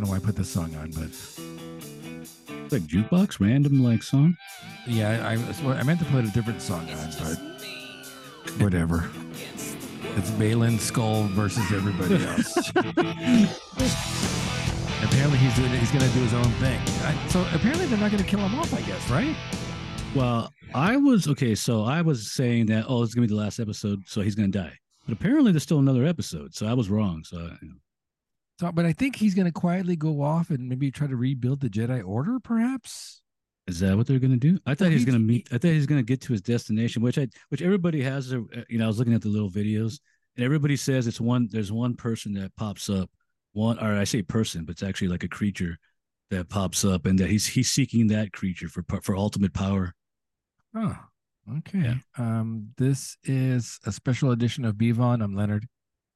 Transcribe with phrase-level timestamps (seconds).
[0.00, 1.38] don't know why I put this song on, but it's
[2.72, 4.34] Like jukebox, random like song.
[4.86, 7.36] yeah, I, I, I meant to put a different song on, but
[8.62, 9.10] whatever.
[10.16, 12.56] It's Baylan Skoll versus everybody else.
[15.04, 15.70] apparently, he's doing.
[15.72, 16.80] He's going to do his own thing.
[17.04, 18.72] I, so apparently, they're not going to kill him off.
[18.72, 19.36] I guess, right?
[20.14, 21.54] Well, I was okay.
[21.54, 24.48] So I was saying that oh, it's gonna be the last episode, so he's gonna
[24.48, 24.72] die.
[25.06, 26.54] But apparently, there's still another episode.
[26.54, 27.22] So I was wrong.
[27.24, 27.74] So you know.
[28.60, 31.60] So, but I think he's going to quietly go off and maybe try to rebuild
[31.60, 33.22] the Jedi Order, perhaps.
[33.66, 34.58] is that what they're gonna do?
[34.66, 35.48] I thought Well, he was gonna meet.
[35.50, 38.34] I thought he was gonna get to his destination, which I which everybody has.
[38.34, 39.98] uh, You know, I was looking at the little videos,
[40.36, 41.48] and everybody says it's one.
[41.50, 43.08] There's one person that pops up.
[43.52, 45.78] One, or I say person, but it's actually like a creature
[46.30, 49.94] that pops up, and that he's he's seeking that creature for for ultimate power.
[50.74, 50.96] Oh,
[51.58, 51.78] okay.
[51.78, 51.94] Yeah.
[52.18, 55.22] Um, this is a special edition of Bevon.
[55.24, 55.66] I'm Leonard,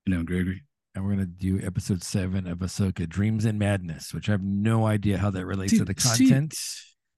[0.05, 0.63] And I'm Gregory.
[0.95, 4.43] And we're going to do episode seven of Ahsoka Dreams and Madness, which I have
[4.43, 6.55] no idea how that relates to See- the see- content.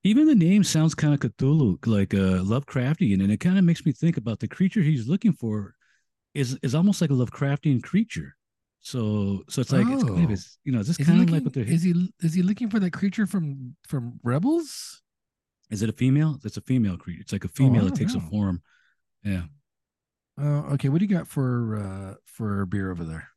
[0.05, 3.84] Even the name sounds kind of Cthulhu, like uh, Lovecraftian, and it kind of makes
[3.84, 5.74] me think about the creature he's looking for
[6.32, 8.36] is is almost like a Lovecraftian creature.
[8.80, 10.42] So so it's like it's kind of Oh.
[10.62, 12.42] you know is this Is kind of looking, like what they're is he is he
[12.42, 15.02] looking for that creature from from Rebels?
[15.70, 16.38] is it a female?
[16.44, 17.22] It's a female creature.
[17.22, 18.62] It's like a female I that takes a form.
[19.24, 19.42] Yeah.
[20.38, 20.88] Oh, okay.
[20.88, 23.28] What do you got for uh for beer over there?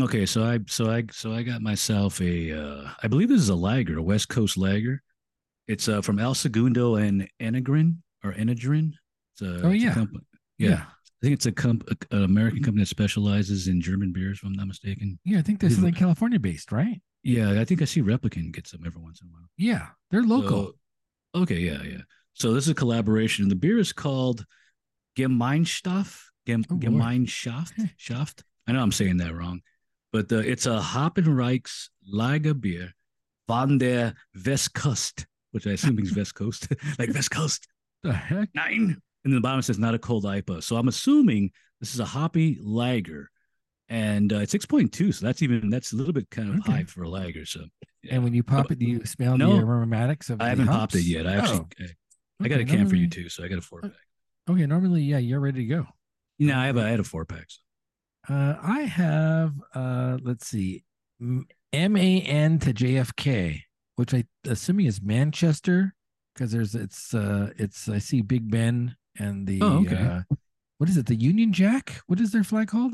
[0.00, 3.48] Okay, so I so I so I got myself a uh I believe this is
[3.48, 5.02] a lager, a West Coast lager.
[5.66, 8.92] It's uh from El Segundo and Enegren or Enegren.
[9.32, 9.94] It's a, Oh, it's a yeah.
[9.94, 10.26] comp-
[10.58, 10.82] yeah.
[10.84, 14.52] I think it's a comp- an American company that specializes in German beers, if I'm
[14.52, 15.18] not mistaken.
[15.24, 17.00] Yeah, I think this is like California based, right?
[17.24, 19.48] Yeah, I think I see Replicant get some every once in a while.
[19.56, 20.74] Yeah, they're local.
[21.34, 22.02] So- okay, yeah, yeah.
[22.34, 24.44] So this is a collaboration, and the beer is called
[25.16, 26.22] Gemeinstoff.
[26.46, 27.90] Gem, Oh, Gemeinschaft.
[27.96, 28.44] Shaft.
[28.68, 29.60] I know I'm saying that wrong,
[30.12, 32.92] but uh, it's a Hoppenreichs Lager beer
[33.46, 37.66] von der Westkust, which I assume means West Coast, like West Coast
[38.02, 38.48] the heck?
[38.54, 38.96] nine.
[39.24, 40.62] And then the bottom says not a cold IPA.
[40.62, 43.30] So I'm assuming this is a hoppy lager,
[43.88, 45.14] and uh, it's 6.2.
[45.14, 46.72] So that's even that's a little bit kind of Okay.
[46.72, 47.44] high for a lager.
[47.44, 47.64] So
[48.02, 48.14] yeah.
[48.14, 49.56] And when you pop it, do you smell No.
[49.56, 50.78] the aromatics of I haven't hops?
[50.78, 51.26] popped it yet.
[51.26, 51.84] I actually, Oh,
[52.40, 53.90] I, I got okay, a can for you too, so I got a four pack.
[54.48, 55.86] Okay, normally, yeah, you're ready to go.
[56.38, 57.46] No, I have a, I had a four pack.
[57.48, 57.58] So.
[58.28, 60.84] Uh, I have, uh, let's see,
[61.20, 61.46] M
[61.96, 63.62] A N to JFK,
[63.96, 65.94] which I assuming is Manchester,
[66.34, 69.96] because there's it's uh it's I see Big Ben and the Oh, okay.
[69.96, 70.22] uh,
[70.78, 71.06] what is it?
[71.06, 72.02] The Union Jack?
[72.06, 72.92] What is their flag called?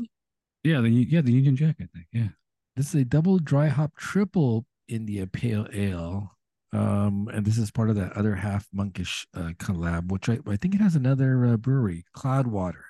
[0.63, 2.07] Yeah, the yeah the Union Jack, I think.
[2.11, 2.29] Yeah.
[2.75, 6.31] This is a double dry hop triple India Pale Ale.
[6.73, 10.57] Um, and this is part of that other half monkish uh, collab, which I, I
[10.57, 12.83] think it has another uh, brewery, Cloudwater.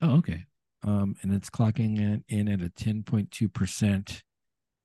[0.00, 0.46] Oh, okay.
[0.82, 4.22] Um, and it's clocking in, in at a 10.2%.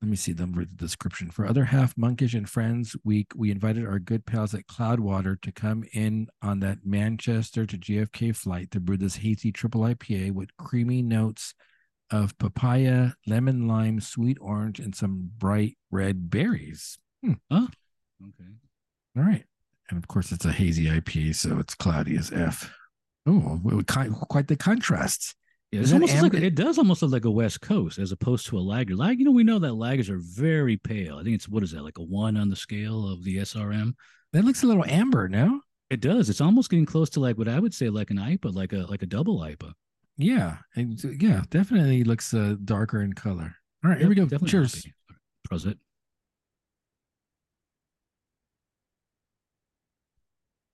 [0.01, 1.31] Let me see the, the description.
[1.31, 5.51] For other half monkish and friends week, we invited our good pals at Cloudwater to
[5.51, 10.55] come in on that Manchester to JFK flight to brew this hazy triple IPA with
[10.57, 11.53] creamy notes
[12.11, 16.99] of papaya, lemon lime, sweet orange, and some bright red berries.
[18.21, 18.49] Okay.
[19.17, 19.45] All right.
[19.89, 22.73] And of course, it's a hazy IPA, so it's cloudy as F.
[23.25, 25.33] Oh, quite the contrasts.
[25.73, 28.59] Yeah, it's almost like it does almost look like a West Coast as opposed to
[28.59, 28.95] a lager.
[28.95, 31.17] Like you know, we know that lagers are very pale.
[31.17, 33.95] I think it's what is that like a one on the scale of the SRM.
[34.33, 35.61] That looks a little amber, no?
[35.89, 36.29] It does.
[36.29, 38.85] It's almost getting close to like what I would say like an IPA, like a
[38.87, 39.73] like a double IPA.
[40.15, 43.55] Yeah, and yeah, definitely looks uh, darker in color.
[43.83, 44.25] All right, here we go.
[44.25, 44.75] Definitely Cheers.
[44.75, 44.93] hoppy.
[45.49, 45.77] Prosit.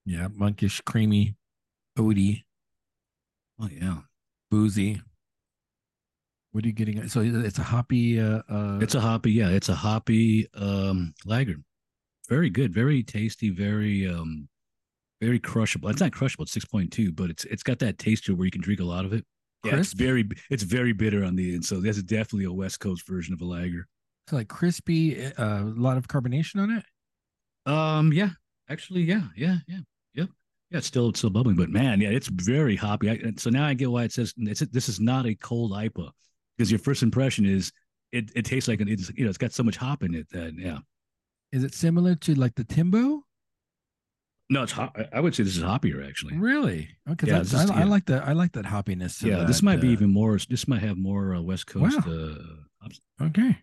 [0.05, 1.35] Yeah, monkish, creamy,
[1.97, 2.43] oaty,
[3.61, 3.99] Oh yeah.
[4.49, 5.01] Boozy.
[6.51, 6.97] What are you getting?
[6.99, 7.11] at?
[7.11, 8.19] So it's a hoppy.
[8.19, 9.49] Uh, uh, It's a hoppy, yeah.
[9.49, 11.55] It's a hoppy um lager.
[12.27, 14.47] Very good, very tasty, very um
[15.21, 15.89] very crushable.
[15.89, 18.35] It's not crushable, it's six point two, but it's it's got that taste to it
[18.35, 19.25] where you can drink a lot of it.
[19.63, 21.65] Yeah, it's very it's very bitter on the end.
[21.65, 23.87] So that's definitely a West Coast version of a lager.
[24.29, 26.85] so like crispy, uh, a lot of carbonation on it.
[27.71, 28.29] Um, yeah,
[28.69, 29.79] actually, yeah, yeah, yeah,
[30.15, 30.29] yep,
[30.71, 30.77] yeah.
[30.79, 33.09] It's still it's still bubbling, but man, yeah, it's very hoppy.
[33.09, 36.11] I, so now I get why it says it's this is not a cold IPA
[36.57, 37.71] because your first impression is
[38.11, 40.29] it it tastes like an it's you know it's got so much hop in it
[40.31, 40.79] that yeah.
[41.51, 43.23] Is it similar to like the Timbo?
[44.51, 44.95] No, it's hot.
[45.13, 46.35] I would say this is hoppier actually.
[46.37, 46.89] Really?
[47.09, 48.27] Okay, Yeah, that's- this is- I, I like that.
[48.27, 49.23] I like that hoppiness.
[49.23, 50.37] yeah, this that, might be uh, even more.
[50.49, 51.97] This might have more uh, West Coast.
[52.05, 52.13] Wow.
[52.81, 53.25] Uh.
[53.25, 53.57] Okay.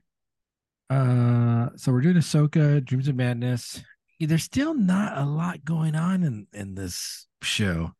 [0.88, 3.82] Uh, so we're doing Ahsoka, Dreams of Madness.
[4.20, 7.92] There's still not a lot going on in in this show.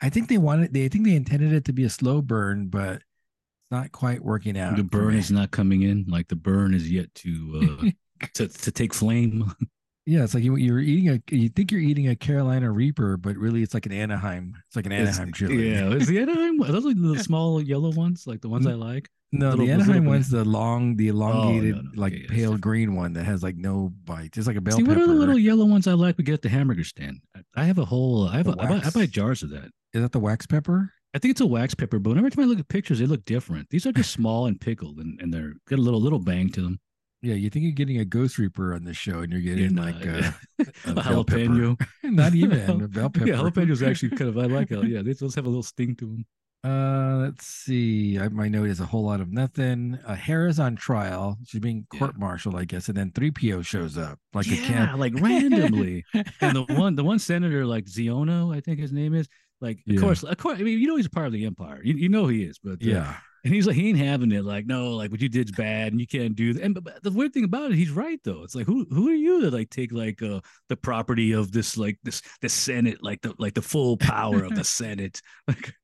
[0.00, 2.68] I think they wanted they I think they intended it to be a slow burn,
[2.68, 4.76] but it's not quite working out.
[4.76, 6.04] the burn is not coming in.
[6.08, 7.80] Like the burn is yet to.
[7.82, 7.90] Uh,
[8.34, 9.52] to to take flame.
[10.06, 11.34] Yeah, it's like you, you're eating a.
[11.34, 14.54] You think you're eating a Carolina Reaper, but really it's like an Anaheim.
[14.66, 15.70] It's like an Anaheim It's- chili.
[15.70, 18.74] Yeah, is the Anaheim are those like the small yellow ones, like the ones I
[18.74, 19.08] like?
[19.34, 23.12] No, the Anaheim one's the long, the elongated, no, no, like okay, pale green one
[23.14, 24.36] that has like no bite.
[24.36, 24.84] It's like a bell pepper.
[24.84, 26.16] See, what are the little yellow ones I like?
[26.16, 27.20] We get at the hamburger stand.
[27.56, 28.28] I- have a whole.
[28.28, 28.46] I have.
[28.48, 29.70] A, I, buy, I buy jars of that.
[29.92, 30.90] Is that the wax pepper?
[31.14, 33.70] I think it's a wax pepper, but whenever I look at pictures, they look different.
[33.70, 36.60] These are just small and pickled, and, and they're got a little little bang to
[36.62, 36.80] them.
[37.22, 39.76] Yeah, you think you're getting a Ghost Reaper on this show, and you're getting And,
[39.78, 40.30] like uh,
[40.86, 41.38] a, a bell pepper.
[41.38, 41.86] jalapeno.
[42.04, 43.26] Not even a bell pepper.
[43.26, 44.36] Yeah, jalapenos actually kind of.
[44.38, 44.70] I like.
[44.70, 44.84] it.
[44.88, 46.26] Yeah, they those have a little sting to them.
[46.64, 48.18] Uh, let's see.
[48.18, 49.98] I, my note is a whole lot of nothing.
[50.06, 51.36] Uh, Hera's on trial.
[51.46, 54.98] She's being court-martialed, I guess, and then 3PO shows up like a yeah, can.
[54.98, 56.04] like randomly.
[56.40, 59.28] and the one, the one senator, like Xiono, I think his name is.
[59.60, 60.00] Like, of Yeah.
[60.00, 60.58] course, of course.
[60.58, 61.80] I mean, you know, he's a part of the empire.
[61.84, 63.16] You, you know he is, but uh, Yeah.
[63.44, 64.42] And he's like, he ain't having it.
[64.42, 66.62] Like, no, like what you did's bad, and you can't do that.
[66.62, 68.42] And but, but the weird thing about it, he's right though.
[68.42, 70.40] It's like, who who are you to like take like uh
[70.70, 74.54] the property of this like this the Senate, like the like the full power of
[74.54, 75.20] the Senate.
[75.46, 75.74] Like,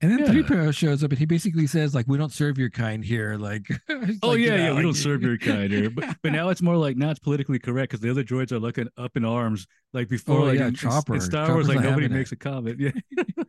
[0.00, 0.26] And then Yeah.
[0.26, 3.36] 3PO shows up and he basically says, like, we don't serve your kind here.
[3.36, 3.66] Like,
[4.22, 5.90] oh like, yeah, yeah, we don't serve your kind here.
[5.90, 8.58] But but now it's more like now it's politically correct because the other droids are
[8.58, 9.66] looking up in arms.
[9.94, 11.14] Like before, Oh, like yeah, in, Chopper.
[11.14, 12.18] in Star Chopper's Wars, like nobody having it.
[12.18, 12.80] makes a comment.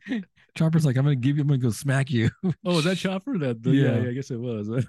[0.07, 0.19] Yeah.
[0.55, 2.29] Chopper's like, I'm gonna give you, I'm gonna go smack you.
[2.65, 3.37] Oh, was that Chopper?
[3.37, 3.83] That the, yeah.
[3.95, 3.99] Yeah.
[4.03, 4.67] yeah, I guess it was.
[4.69, 4.85] and,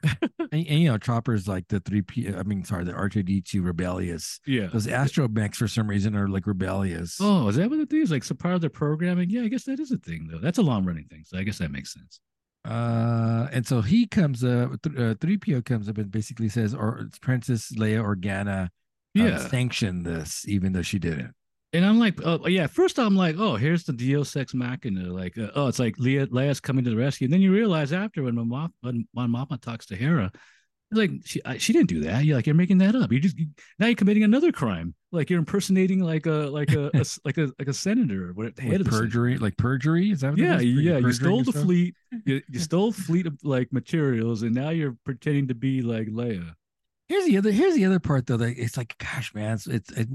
[0.52, 4.40] and, you know, Chopper's like the 3P, I mean, sorry, the R2D2 rebellious.
[4.46, 4.68] yeah.
[4.68, 7.18] Those astromechs for some reason are like rebellious.
[7.20, 8.10] Oh, is that what it is?
[8.10, 9.28] Like some part of their programming?
[9.30, 10.38] Yeah, I guess that is a thing though.
[10.38, 12.20] That's a long running thing, so I guess that makes sense.
[12.64, 16.98] Uh, and so he comes up, th- uh, 3PO comes up and basically says, or
[17.00, 18.68] it's Princess Leia Organa uh,
[19.14, 21.34] Yeah, sanctioned this, even though she didn't.
[21.72, 22.66] And I'm like, oh yeah.
[22.66, 25.12] First, I'm like, oh, here's the Deus Ex Machina.
[25.12, 27.26] Like, uh, oh, it's like Leia, Leia's coming to the rescue.
[27.26, 30.32] And then you realize after when Mama, when, when Mama talks to Hera,
[30.92, 32.24] like she I, she didn't do that.
[32.24, 33.12] You're like you're making that up.
[33.12, 33.46] You just you,
[33.78, 34.92] now you're committing another crime.
[35.12, 38.50] Like you're impersonating like a like a, a s- like a like a senator, or
[38.50, 40.10] the head With of the perjury, like perjury?
[40.10, 40.64] Is that what it Yeah, is?
[40.64, 40.98] yeah.
[40.98, 41.64] You stole the yourself?
[41.64, 41.94] fleet.
[42.26, 46.54] You, you stole fleet of like materials, and now you're pretending to be like Leia.
[47.08, 47.52] Here's the other.
[47.52, 48.36] Here's the other part, though.
[48.36, 49.66] That it's like, gosh, man, it's.
[49.68, 50.08] it's it,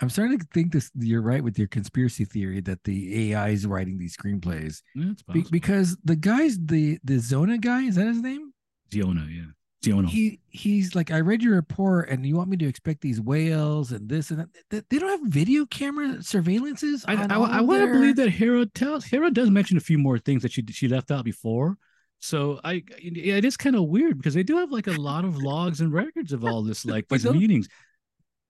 [0.00, 0.90] I'm, starting to think this.
[0.94, 5.46] You're right with your conspiracy theory that the AI is writing these screenplays Yeah, Be-
[5.50, 8.52] because the guys, the the Zona guy, is that his name?
[8.90, 9.50] Xiono, yeah,
[9.84, 10.08] Xiono.
[10.08, 13.92] He he's like, I read your report, and you want me to expect these whales
[13.92, 14.48] and this and that.
[14.70, 17.04] They, they don't have video camera surveillances.
[17.08, 19.98] I, I, all I want to believe that Hera tells Hera does mention a few
[19.98, 21.78] more things that she she left out before.
[22.20, 25.24] So I yeah, it is kind of weird because they do have like a lot
[25.24, 27.68] of logs and records of all this like these meetings.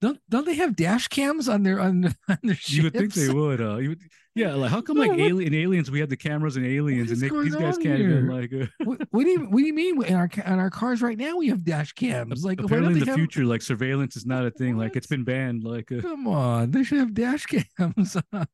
[0.02, 2.72] Don't don't they have dash cams on their on, on their ships?
[2.72, 3.60] You would think they would.
[3.60, 4.00] Uh, you would,
[4.34, 7.18] yeah, like how come like What- alien aliens we have the cameras and aliens and
[7.18, 8.52] they, these guys can't even like.
[8.52, 11.16] Uh, what, what do you what do you mean in our in our cars right
[11.16, 12.44] now we have dash cams?
[12.44, 14.76] Like apparently in the have- future like surveillance is not a thing.
[14.76, 15.64] Like it's been banned.
[15.64, 18.46] Like uh, Come on, they should have dash cams on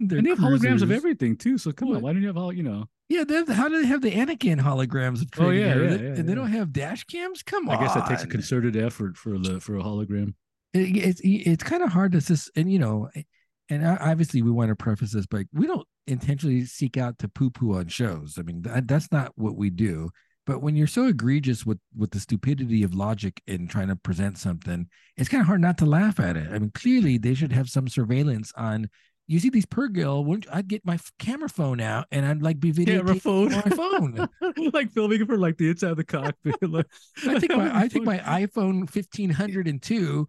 [0.00, 1.56] their and they have holograms of everything too.
[1.56, 1.96] So come What?
[1.96, 2.90] on, why don't you have all you know?
[3.08, 5.20] Yeah, they have, how do they have the Anakin holograms?
[5.22, 7.42] Of Oh, Training yeah, yeah, They- yeah, and they don't have dash cams.
[7.42, 10.34] Come on, I guess that takes a concerted effort for the for a hologram.
[10.74, 13.08] It, it's it's kind of hard to just and you know
[13.70, 17.50] and obviously we want to preface this but we don't intentionally seek out to poo
[17.50, 18.36] poo on shows.
[18.38, 20.10] I mean that, that's not what we do.
[20.46, 24.36] But when you're so egregious with with the stupidity of logic in trying to present
[24.36, 26.48] something it's kind of hard not to laugh at it.
[26.52, 28.90] I mean clearly they should have some surveillance on
[29.26, 32.60] you see these per girl wouldn't i'd get my camera phone out and i'd like
[32.60, 32.72] be
[33.18, 33.50] phone.
[33.50, 34.28] my phone
[34.72, 36.54] like filming for like the inside of the cockpit.
[36.62, 36.86] like,
[37.26, 40.28] i think my i think my iphone 1502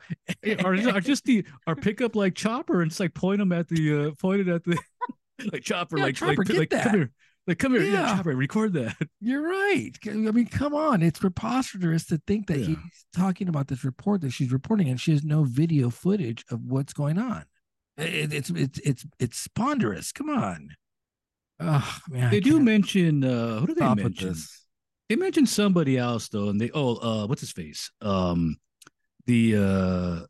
[0.63, 3.67] or, or just the or pick up like chopper and just like point them at
[3.67, 4.77] the uh pointed at the
[5.51, 7.11] like chopper Yeah, like Chopper, like, like come here
[7.47, 7.91] like come here yeah.
[7.91, 8.15] Yeah.
[8.17, 9.91] chopper record that You're right.
[10.07, 11.03] I mean, come on.
[11.03, 12.67] It's preposterous to think that Yeah.
[12.67, 16.61] he's talking about this report that she's reporting and she has no video footage of
[16.61, 17.43] what's going on.
[17.97, 20.11] It, it's it's it's it's ponderous.
[20.11, 20.69] Come on.
[21.59, 22.27] Oh man.
[22.27, 24.35] I they do mention uh who do they stop mention
[25.09, 28.57] they mentioned somebody else though and they oh uh what's his face um
[29.25, 30.25] the uh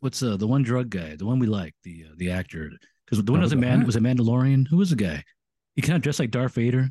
[0.00, 2.70] what's uh the one drug guy the one we like the uh, the actor
[3.04, 3.86] because the one was a man what?
[3.86, 5.24] was a Mandalorian who was the guy
[5.74, 6.90] he kind of dressed like Darth Vader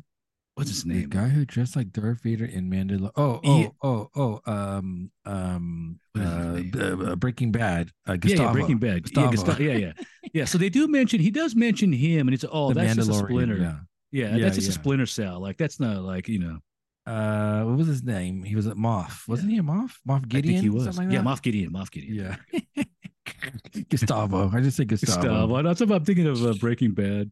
[0.58, 1.02] what's his name?
[1.02, 3.12] The guy who dressed like Darth Vader in Mandalorian.
[3.16, 3.68] Oh, Yeah.
[3.82, 7.90] oh, oh, oh, um, um, his uh, uh, Breaking Bad.
[8.06, 8.42] Uh, yeah, Gustavo.
[8.42, 9.02] yeah, Breaking Bad.
[9.04, 9.26] Gustavo.
[9.26, 9.62] Yeah, Gustavo.
[9.62, 9.92] yeah, yeah,
[10.34, 10.44] yeah.
[10.44, 13.14] So they do mention he does mention him, and it's oh, The that's just a
[13.14, 13.56] splinter.
[13.56, 13.76] Yeah.
[14.10, 15.40] Yeah, Yeah, that's just a splinter cell.
[15.40, 16.58] Like that's not like you know.
[17.06, 18.42] Uh, what was his name?
[18.42, 19.26] He was at Moff.
[19.28, 19.92] Wasn't he a Moff?
[20.06, 20.54] Moff I Gideon.
[20.54, 20.98] think he was.
[20.98, 21.22] Like yeah?
[21.22, 21.72] Moff Gideon.
[21.72, 22.36] Moff Gideon.
[22.76, 22.84] Yeah.
[23.88, 24.50] Gustavo.
[24.52, 25.16] I just say Gustavo.
[25.22, 25.62] Gustavo.
[25.62, 27.30] That's what I'm thinking of uh, Breaking Bad.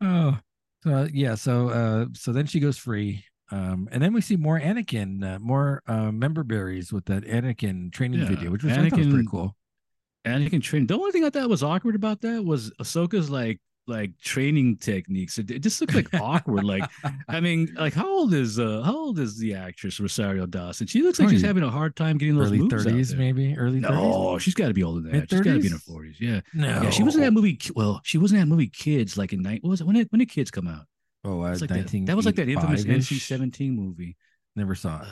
[0.00, 0.38] Oh.
[0.82, 3.24] So yeah, so uh so then she goes free.
[3.52, 7.92] Um, and then we see more Anakin, uh, more uh, member berries with that Anakin
[7.92, 9.56] training Yeah, video, which was, I thought was pretty Anakin- cool.
[10.24, 10.86] Anakin training.
[10.86, 13.58] The only thing I thought was awkward about that was Ahsoka's like
[13.90, 15.36] like training techniques.
[15.38, 16.64] It, it just looked like awkward.
[16.64, 16.88] Like,
[17.28, 20.86] I mean, like how old is uh how old is the actress Rosario Dawson?
[20.86, 23.96] She looks like she's having a hard time getting those Early thirties, maybe early thirties.
[23.98, 25.28] No, she's got to be older than that.
[25.30, 26.16] She's got to be in her forties.
[26.18, 26.90] Yeah, no, yeah.
[26.90, 27.58] She was in that movie.
[27.74, 29.18] Well, she was in that movie Kids.
[29.18, 29.62] Like in night.
[29.62, 29.86] What was it?
[29.86, 30.86] When did when did Kids come out?
[31.24, 34.16] Oh, uh, like that, that was like that infamous NC seventeen movie.
[34.56, 35.08] Never saw it.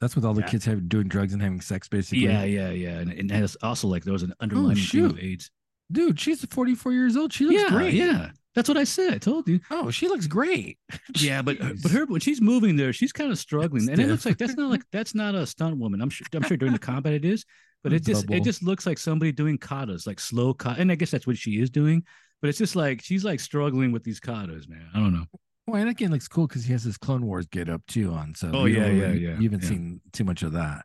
[0.00, 0.48] That's with all the Yeah.
[0.48, 2.24] kids having doing drugs and having sex, basically.
[2.24, 5.18] Yeah, yeah, yeah, and, and also like there was an underlying theme of.
[5.18, 5.50] AIDS.
[5.90, 7.32] Dude, she's 44 years old.
[7.32, 7.94] She looks yeah, great.
[7.94, 8.30] yeah.
[8.54, 9.12] That's what I said.
[9.14, 9.60] I told you.
[9.70, 10.78] Oh, she looks great.
[11.18, 14.06] Yeah, but uh, but her when she's moving there, she's kind of struggling, and it
[14.08, 16.00] looks like that's not like that's not a stunt woman.
[16.02, 17.44] I'm sure I'm sure during the combat it is,
[17.82, 20.94] but it just it just looks like somebody doing katas, like slow kata, and I
[20.94, 22.02] guess that's what she is doing.
[22.42, 24.88] But it's just like she's like struggling with these katas, man.
[24.94, 25.24] I don't know.
[25.66, 28.34] Well, Anakin looks cool because he has his Clone Wars get up too on.
[28.34, 29.68] So Oh, yeah, yeah, really- yeah, You haven't yeah.
[29.68, 30.84] seen too much of that.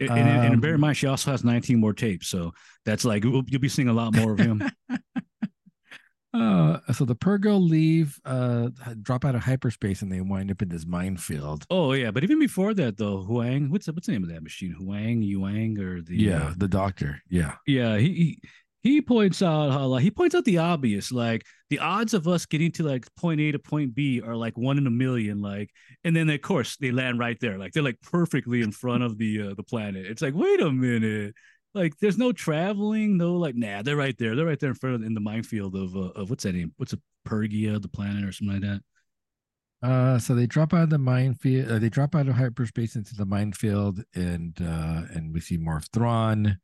[0.00, 2.52] And, and, and bear in Um, mind, she also has 19 more tapes, so
[2.84, 4.62] that's like you'll be seeing a lot more of him.
[6.32, 8.68] Uh, so the purrgil, uh,
[9.02, 11.66] drop out of hyperspace, and they wind up in this minefield.
[11.70, 14.42] oh yeah, but even before that though, Huyang, what's the, what's the name of that
[14.42, 14.76] machine?
[14.80, 17.20] Huyang, Yuang, or the yeah, uh, the Doctor.
[17.28, 18.42] Yeah, yeah he, he
[18.82, 22.46] he points out how like he points out the obvious like the odds of us
[22.46, 25.70] getting to like point a to point b are like one in a million like
[26.04, 29.18] and then of course they land right there like they're like perfectly in front of
[29.18, 31.34] the uh, the planet it's like wait a minute
[31.74, 34.96] like there's no traveling no like nah they're right there they're right there in front
[34.96, 38.24] of in the minefield of uh, of what's that name what's a pergia the planet
[38.24, 38.80] or something like that
[39.82, 41.70] Uh, so they drop out of the minefield.
[41.70, 45.80] Uh, they drop out of hyperspace into the minefield, and uh, and we see more
[45.92, 46.58] Thrawn.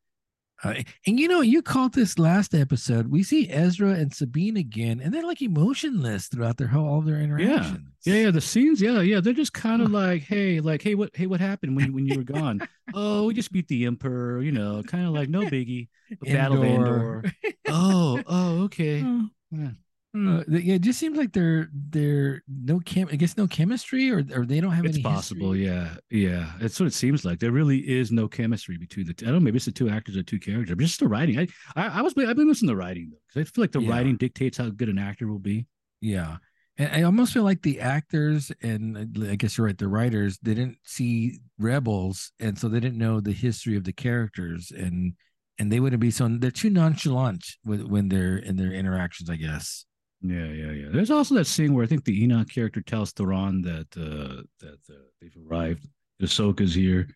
[0.65, 0.75] Uh,
[1.07, 3.09] and you know, you called this last episode.
[3.09, 7.21] We see Ezra and Sabine again, and they're like emotionless throughout their whole all their
[7.21, 7.81] interactions.
[8.05, 8.31] Yeah, yeah, yeah.
[8.31, 11.41] the scenes, yeah, yeah, they're just kind of like, hey, like, hey, what, hey, what
[11.41, 12.67] happened when when you were gone?
[12.95, 15.89] oh, we just beat the emperor, you know, kind of like no biggie.
[16.09, 17.25] The Battle of Endor.
[17.69, 19.05] Oh, oh, okay.
[19.51, 19.71] Yeah.
[20.17, 23.09] Uh, yeah, it just seems like they're they're no chem.
[23.13, 25.03] I guess no chemistry, or or they don't have It's any.
[25.03, 25.67] possible, history.
[25.75, 26.53] yeah, yeah.
[26.61, 27.39] That's what it seems like.
[27.41, 29.13] There really is no chemistry between the.
[29.15, 29.27] Two.
[29.27, 29.45] I don't know.
[29.45, 31.39] Maybe it's the two actors or two characters, but just the writing.
[31.39, 31.47] I,
[31.77, 33.81] I, I was, I've been listening to the writing though, because I feel like the
[33.83, 33.91] Yeah.
[33.91, 35.67] writing dictates how good an actor will be.
[36.01, 36.37] Yeah.
[36.79, 40.53] And I almost feel like the actors and I guess you're right, the writers, they
[40.55, 45.15] didn't see Rebels, and so they didn't know the history of the characters, and
[45.59, 49.37] and they wouldn't be so they're too nonchalant with, when they're in their interactions, I
[49.37, 49.87] guess.
[50.29, 50.89] Yeah, yeah, yeah.
[50.91, 54.79] There's also that scene where I think the Enoch character tells Thrawn that uh that
[54.91, 55.87] uh, they've arrived.
[56.23, 57.09] Ahsoka's here,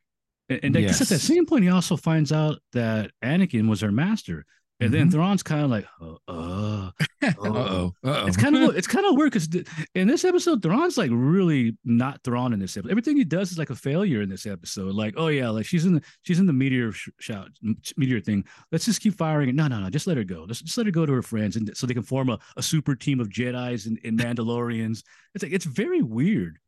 [0.49, 3.81] and, and I guess at that same point, he also finds out that Anakin was
[3.81, 4.45] her master,
[4.81, 5.13] and then Mhm.
[5.13, 6.91] Thrawn's kind of like, uh, uh.
[7.23, 7.93] Uh-oh.
[8.03, 8.27] Uh-oh.
[8.27, 9.49] It's kind of it's kind of weird because
[9.95, 12.91] in this episode, Thrawn's like really not Thrawn in this episode.
[12.91, 14.95] Everything he does is like a failure in this episode.
[14.95, 17.51] Like, oh yeah, like she's in the she's in the meteor sh- shout
[17.97, 18.45] meteor thing.
[18.73, 19.55] Let's just keep firing it.
[19.55, 19.91] No, no, no.
[19.91, 20.45] Just let her go.
[20.49, 22.63] Let's just let her go to her friends, and so they can form a, a
[22.63, 25.03] super team of Jedi's and, and Mandalorians.
[25.35, 26.59] It's like it's very weird.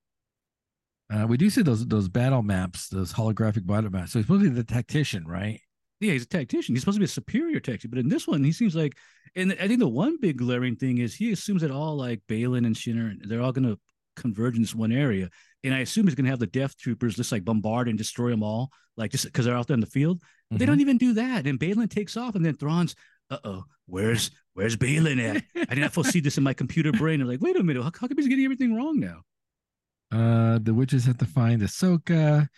[1.12, 4.12] Uh, we do see those those battle maps, those holographic battle maps.
[4.12, 5.60] So he's supposed to be the tactician, right?
[6.02, 6.74] Yeah, he's a tactician.
[6.74, 8.96] He's supposed to be a superior tactician, but in this one, he seems like.
[9.34, 12.66] And I think the one big glaring thing is he assumes that all like Baylan
[12.66, 13.78] and Shinner, they're all going to
[14.16, 15.30] converge in this one area,
[15.64, 18.30] and I assume he's going to have the Death Troopers just like bombard and destroy
[18.30, 20.20] them all, like just because they're out there in the field.
[20.50, 22.94] But They don't even do that, and Baylan takes off, and then Thrawn's,
[23.30, 25.44] uh oh, where's where's Baylan at?
[25.70, 27.22] I did not foresee this in my computer brain.
[27.22, 29.22] I'm like, wait a minute, how, how come he's getting everything wrong now?
[30.10, 32.48] Uh, the witches have to find Ahsoka,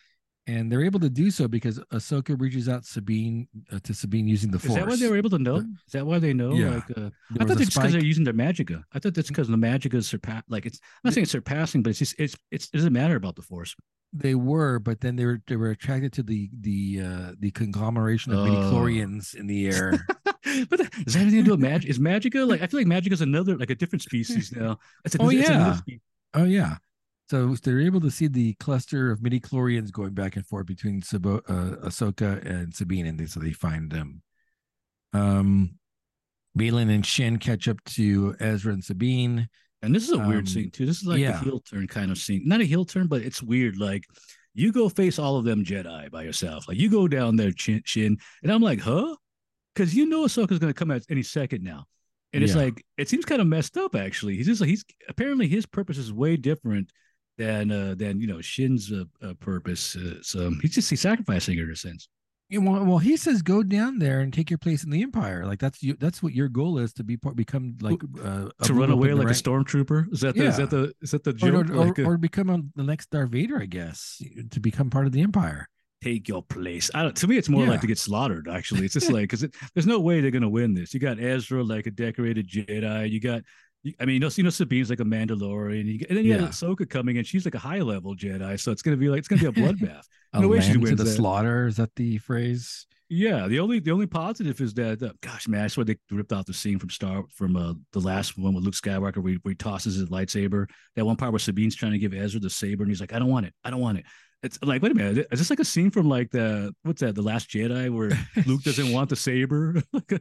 [0.47, 4.51] and they're able to do so because Ahsoka reaches out Sabine uh, to Sabine using
[4.51, 4.71] the Force.
[4.71, 5.57] Is that why they were able to know?
[5.57, 6.53] Is that why they know?
[6.53, 6.71] Yeah.
[6.71, 7.11] Like, uh,
[7.41, 8.83] I thought that's because they're using their magica.
[8.93, 10.43] I thought that's because the magica is surpass.
[10.49, 13.17] Like it's I'm not saying it's surpassing, but it's just it's, it's it doesn't matter
[13.17, 13.75] about the force.
[14.13, 18.33] They were, but then they were they were attracted to the the uh the conglomeration
[18.33, 18.45] of Oh.
[18.45, 20.07] midi-chlorians in the air.
[20.25, 21.91] but that, does that have anything to do with magic?
[21.91, 24.79] Is magica like I feel like magica is another like a different species now.
[25.05, 25.79] It's a, Oh, yeah.
[26.35, 26.77] oh yeah.
[27.31, 31.39] So they're able to see the cluster of midi-chlorians going back and forth between Sabo,
[31.49, 34.23] uh, Ahsoka and Sabine, and they, so they find them.
[35.15, 35.79] Um,
[36.59, 39.49] Baylan and Shin catch up to Ezra and Sabine.
[39.83, 40.87] And this is a weird Um, scene too.
[40.87, 41.41] This is like yeah.
[41.41, 42.43] a heel turn kind of scene.
[42.45, 43.77] Not a heel turn, but it's weird.
[43.79, 44.05] Like
[44.55, 46.69] you go face all of them Jedi by yourself.
[46.69, 49.17] Like you go down there, Shin, Shin and I'm like, huh?
[49.75, 51.87] Because you know Ahsoka's gonna come out any second now.
[52.33, 52.63] And it's Yeah.
[52.63, 54.37] like it seems kind of messed up actually.
[54.37, 56.91] He's just like he's apparently his purpose is way different
[57.39, 59.97] than uh than you know Shin's uh, uh, purpose.
[59.97, 62.09] Uh, so he's just he's sacrificing her in a sense.
[62.51, 65.47] Yeah, well, well, he says go down there and take your place in the empire.
[65.47, 65.97] Like that's you.
[65.99, 69.29] That's what your goal is to be part, become like uh, to run away like
[69.29, 70.13] a stormtrooper.
[70.13, 71.71] Is that the, is that the is that the or, joke?
[71.71, 74.91] or, Like, or, uh, or become a, the next Darth Vader, I guess, to become
[74.91, 75.69] part of the empire.
[76.03, 76.91] take your place.
[76.95, 77.17] I don't.
[77.17, 77.71] To me, it's more Yeah.
[77.71, 78.47] like to get slaughtered.
[78.47, 80.93] Actually, it's just like because it, there's no way they're gonna win this.
[80.93, 83.11] You got Ezra like a decorated Jedi.
[83.11, 83.43] You got.
[84.01, 86.39] I mean, you know, you know, Sabine's like a Mandalorian, you, and then you Yeah.
[86.39, 87.25] got Ahsoka coming in.
[87.25, 89.53] She's like a high level Jedi, so it's gonna be like it's gonna be a
[89.75, 90.05] bloodbath.
[90.33, 91.11] A No way she wins the that.
[91.11, 91.67] slaughter.
[91.67, 92.87] Is that the phrase?
[93.11, 96.33] Yeah, the only the only positive is that uh, gosh man, I swear they ripped
[96.33, 99.39] off the scene from Star from uh, the last one with Luke Skywalker where he,
[99.43, 100.69] where he tosses his lightsaber.
[100.97, 103.19] That one part where Sabine's trying to give Ezra the saber and he's like, I
[103.19, 104.07] don't want it, I don't want it.
[104.43, 107.15] It's like, wait a minute, is this like a scene from like the what's that,
[107.15, 108.11] the Last Jedi where
[108.47, 109.83] Luke doesn't want the saber?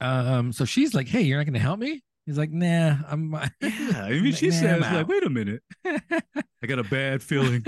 [0.00, 0.52] Um.
[0.52, 4.02] So she's like, "Hey, you're not going to help me?" He's like, "Nah, I'm." yeah,
[4.04, 7.64] I mean she Nah, says like, wait a minute, I got a bad feeling.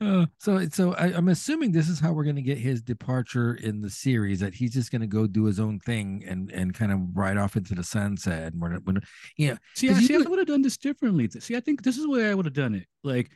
[0.00, 3.54] Uh, so so I, I'm assuming this is how we're going to get his departure
[3.54, 4.40] in the series.
[4.40, 7.38] That he's just going to go do his own thing and and kind of ride
[7.38, 8.52] off into the sunset.
[8.52, 9.00] And we're when
[9.38, 11.28] you know See, I, see, I would- would have done this differently.
[11.30, 12.86] See, I think this is the way I would have done it.
[13.02, 13.30] Like,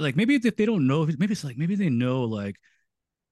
[0.00, 2.56] like maybe if they don't know, maybe it's like maybe they know like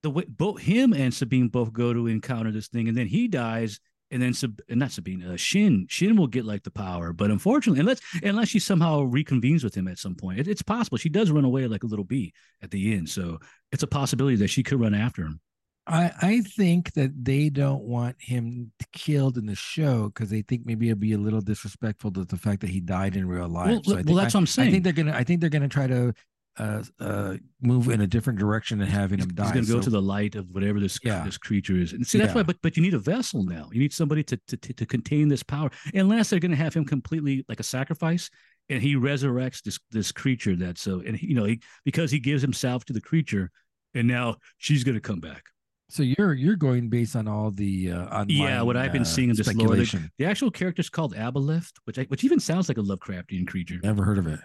[0.04, 3.26] the way both him and Sabine both go to encounter this thing, and then he
[3.26, 3.80] dies,
[4.12, 7.30] and then Sab- and not Sabine, uh, Shin, Shin will get like the power, but
[7.30, 11.08] unfortunately, unless unless she somehow reconvenes with him at some point, it, it's possible she
[11.08, 13.08] does run away like a little bee at the end.
[13.08, 13.38] So
[13.72, 15.40] it's a possibility that she could run after him.
[15.86, 20.64] I I think that they don't want him killed in the show because they think
[20.64, 23.70] maybe it'll be a little disrespectful to the fact that he died in real life.
[23.70, 24.68] Well, so I well, that's I, what I'm saying.
[24.68, 26.12] I think they're gonna I think they're gonna try to
[26.58, 29.44] uh uh move in a different direction than having him die.
[29.44, 31.24] he's going to go So- to the light of whatever this Yeah.
[31.24, 32.34] this creature is, and see that's Yeah.
[32.36, 32.42] why.
[32.42, 33.70] But but you need a vessel now.
[33.72, 35.70] You need somebody to to to, contain this power.
[35.94, 38.28] Unless they're going to have him completely like a sacrifice,
[38.68, 42.18] and he resurrects this this creature that's so, and he, you know he because he
[42.18, 43.50] gives himself to the creature,
[43.94, 45.44] and now she's going to come back.
[45.88, 49.04] So you're you're going based on all the uh, online, Yeah, what I've been uh,
[49.04, 52.68] seeing in this lore, the, the actual character's called Aboleth, which I, which even sounds
[52.68, 53.78] like a Lovecraftian creature.
[53.82, 54.40] Never heard of it.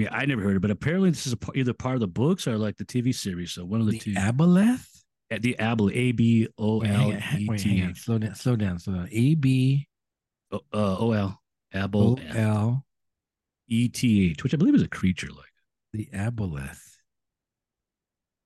[0.00, 2.06] Yeah, I never heard of it, but apparently this is a, either part of the
[2.08, 3.52] books or like the TV series.
[3.52, 4.12] So one of the, The two.
[4.14, 4.86] aboleth.
[5.32, 7.94] Uh, the Abel, A B O L hang on, hang- E T.
[7.94, 8.34] Slow down.
[8.34, 8.78] Slow down.
[8.80, 9.08] Slow down.
[9.12, 9.86] A B
[10.50, 11.40] O uh, L
[11.72, 12.84] Abel L
[13.68, 15.28] E T H, which I believe is a creature.
[15.28, 15.46] Like
[15.92, 16.80] the aboleth.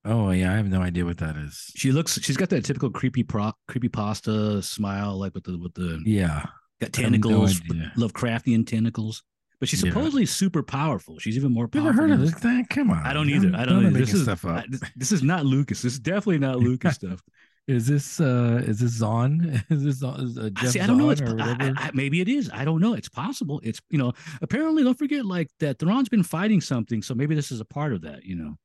[0.04, 1.70] Oh yeah, I have no idea what that is.
[1.74, 5.72] she looks, she's got that typical creepy pro, creepy pasta smile, like with the with
[5.72, 6.44] the Yeah.
[6.82, 7.92] got no tentacles, idea.
[7.96, 9.22] Lovecraftian tentacles.
[9.64, 9.90] But she's Yeah.
[9.92, 11.18] supposedly super powerful.
[11.18, 11.90] She's even more powerful.
[11.92, 12.66] Never heard of this thing.
[12.68, 12.98] Come on.
[12.98, 13.50] I don't either.
[13.56, 13.98] I don't know either.
[13.98, 14.64] This is stuff up.
[14.70, 15.80] I- this, is not Lucas.
[15.82, 17.22] This is definitely not Lucas stuff.
[17.66, 19.62] Is this uh is this Zon?
[19.70, 20.80] Is this is, uh, I Jeff see.
[20.80, 21.08] I don't know.
[21.08, 21.22] It's?
[21.22, 22.50] I- I- maybe it is.
[22.52, 22.92] I don't know.
[22.92, 23.58] It's possible.
[23.64, 24.12] It's you know.
[24.42, 25.78] Apparently, don't forget like that.
[25.78, 28.22] Thrawn's been fighting something, so maybe this is a part of that.
[28.24, 28.56] You know.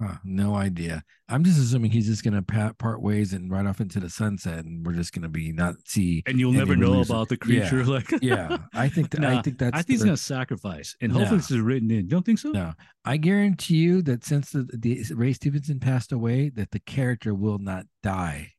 [0.00, 1.02] Huh, no idea.
[1.28, 4.64] I'm just assuming he's just gonna pat, part ways and ride off into the sunset,
[4.64, 6.22] and we're just gonna be not see.
[6.24, 7.78] And you'll never know about the creature.
[7.80, 7.84] Yeah.
[7.88, 9.74] Like Yeah, I think that, I think that's.
[9.74, 11.36] I think he's gonna sacrifice, and hopefully No.
[11.38, 12.06] this is written in.
[12.06, 12.50] Don't think so?
[12.50, 17.34] No, I guarantee you that since the, the Ray Stevenson passed away, that the character
[17.34, 18.52] will not die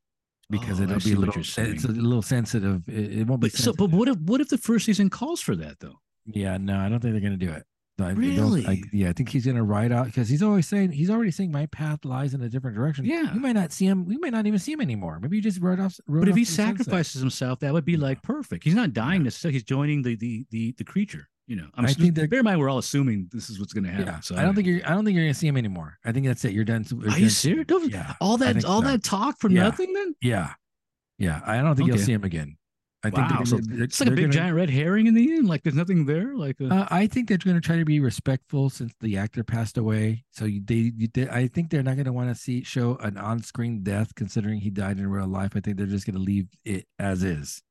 [0.49, 1.39] because Oh, it'll be a little.
[1.41, 2.81] It's a little sensitive.
[2.89, 3.47] It, it won't be.
[3.47, 6.01] But so, but what if what if the first season calls for that though?
[6.25, 7.63] Yeah, no, I don't think they're gonna do it.
[8.01, 8.83] I- I I, Really?
[8.93, 11.65] yeah, I think he's gonna ride out because he's always saying he's already saying my
[11.67, 13.05] path lies in a different direction.
[13.05, 13.33] Yeah.
[13.33, 14.05] you might not see him.
[14.05, 15.19] We might not even see him anymore.
[15.21, 15.99] Maybe you just rode off.
[16.07, 16.77] Rode But if off he to the sunset.
[16.85, 18.63] sacrifices himself, that would be like perfect.
[18.63, 19.53] He's not dying necessarily.
[19.53, 21.27] He's joining the the the the creature.
[21.47, 23.73] You know, I'm I I think bear in mind we're all assuming this is what's
[23.73, 24.05] going to happen.
[24.05, 24.85] yeah, so I don't think you're.
[24.85, 25.97] I don't think you're gonna see him anymore.
[26.05, 26.53] I think that's it.
[26.53, 26.85] You're done.
[26.91, 27.65] you're Are you done- serious?
[27.89, 28.87] Yeah, all that all so.
[28.87, 29.63] that talk for Yeah.
[29.63, 30.13] nothing then?
[30.21, 30.53] yeah,
[31.17, 31.41] yeah.
[31.47, 32.57] I don't think you'll see him again.
[33.01, 35.13] I think Wow, they're so gonna- It's like a big gonna- giant red herring in
[35.13, 35.47] the end.
[35.47, 36.35] Like there's nothing there.
[36.35, 39.41] Like uh, Uh, I think they're going to try to be respectful since the actor
[39.43, 40.25] passed away.
[40.31, 42.97] So you, they, you, they, I think they're not going to want to see show
[42.97, 45.51] an on-screen death, considering he died in real life.
[45.55, 47.61] I think they're just going to leave it as is,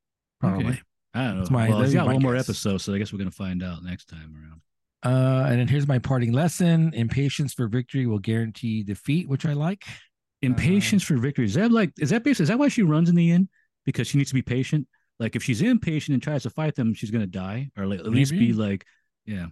[0.40, 0.66] probably.
[0.66, 0.80] Okay.
[1.14, 1.40] I don't know.
[1.40, 3.62] That's my- well, that'd got one more episode, so I guess we're going to find
[3.62, 4.60] out next time around.
[5.02, 9.52] Uh, and then here's my parting lesson: impatience for victory will guarantee defeat, which I
[9.52, 9.84] like.
[10.42, 11.44] Impatience for victory.
[11.44, 13.48] Is that like is that basically is that why she runs in the end?
[13.84, 14.86] Because she needs to be patient.
[15.18, 18.06] Like if she's impatient and tries to fight them, she's gonna die, or like, at
[18.06, 18.84] least be like,
[19.26, 19.46] yeah.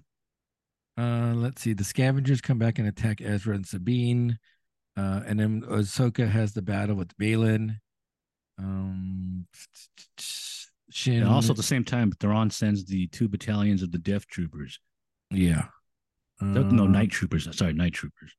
[0.98, 1.74] Uh, let's see.
[1.74, 4.38] The scavengers come back and attack Ezra and Sabine.
[4.96, 7.76] Uh, and then Ahsoka has the battle with Baylan.
[8.58, 9.46] Um,
[10.90, 11.22] Shin.
[11.22, 14.80] And also at the same time, Thrawn sends the two battalions of the Death Troopers.
[15.30, 15.66] yeah.
[16.40, 17.48] No, no, Uh, Night Troopers.
[17.56, 18.34] Sorry, Night Troopers.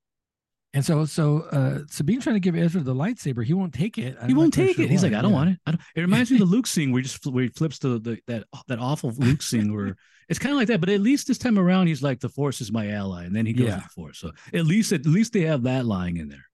[0.77, 3.43] And so, so uh, Sabine trying to give Ezra the lightsaber.
[3.43, 4.15] He won't take it.
[4.27, 4.91] He won't take it.
[4.91, 5.57] He's like, I don't want it.
[5.65, 5.81] I don't.
[5.95, 8.19] It reminds me of the Luke scene where he just where he flips the, the
[8.27, 9.95] that that awful Luke scene where
[10.29, 10.79] it's kind of like that.
[10.79, 13.47] But at least this time around, he's like, the Force is my ally, and then
[13.47, 13.75] he goes Yeah.
[13.77, 14.19] with the Force.
[14.19, 16.45] So at least at least they have that lying in there.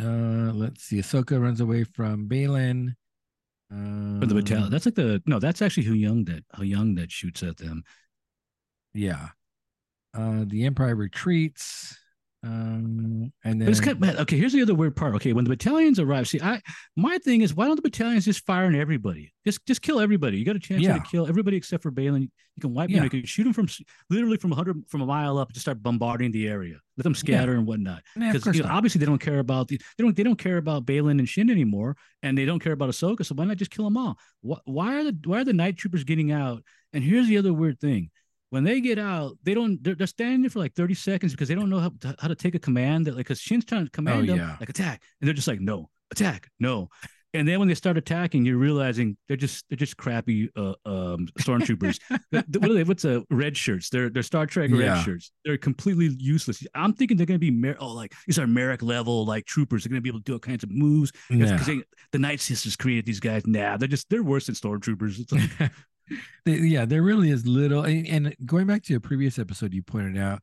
[0.00, 0.98] Uh, let's see.
[0.98, 2.90] Ahsoka runs away from Baylan.
[3.72, 4.70] Uh, the battalion.
[4.70, 5.40] That's like the no.
[5.40, 7.82] That's actually Huyang that Young that shoots at them.
[8.94, 9.30] Yeah.
[10.16, 11.98] Uh, the Empire retreats.
[12.44, 14.38] Um, and then it's of, okay.
[14.38, 15.14] Here's the other weird part.
[15.16, 16.62] Okay, when the battalions arrive, see, I
[16.96, 19.32] my thing is, why don't the battalions just fire on everybody?
[19.44, 20.38] Just just kill everybody.
[20.38, 20.94] You got a chance yeah.
[20.94, 22.22] to kill everybody except for Baylan.
[22.22, 22.98] You can wipe yeah.
[22.98, 23.04] them.
[23.04, 23.68] You can shoot them from
[24.08, 25.52] literally from hundred from a mile up.
[25.52, 26.76] Just start bombarding the area.
[26.96, 27.58] Let them scatter yeah.
[27.58, 28.02] and whatnot.
[28.14, 30.86] Because you know, obviously they don't care about the they don't they don't care about
[30.86, 33.26] Baylan and Shin anymore, and they don't care about Ahsoka.
[33.26, 34.16] So why not just kill them all?
[34.42, 36.62] Why, why are the why are the night troopers getting out?
[36.92, 38.10] And here's the other weird thing
[38.50, 39.82] when they get out, they don't.
[39.82, 42.28] They're, they're standing there for like thirty seconds because they don't know how to, how
[42.28, 43.06] to take a command.
[43.06, 44.56] That like, because Shin's trying to command oh, them, yeah.
[44.60, 46.88] like attack, and they're just like, no, attack, no.
[47.34, 51.28] And then when they start attacking, you're realizing they're just they're just crappy uh, um,
[51.38, 52.00] stormtroopers.
[52.30, 52.84] what are they?
[52.84, 53.90] What's a red shirts?
[53.90, 54.94] They're they're Star Trek yeah.
[54.94, 55.30] red shirts.
[55.44, 56.66] They're completely useless.
[56.74, 59.84] I'm thinking they're going to be mer- oh like these are Merrick level like troopers.
[59.84, 61.62] They're going to be able to do all kinds of moves yeah.
[62.12, 63.46] the Night Sisters created these guys.
[63.46, 65.20] Nah, they're just they're worse than stormtroopers.
[65.20, 65.70] It's like,
[66.44, 67.84] yeah, there really is little.
[67.84, 70.40] And, and, going back to a previous episode, you pointed out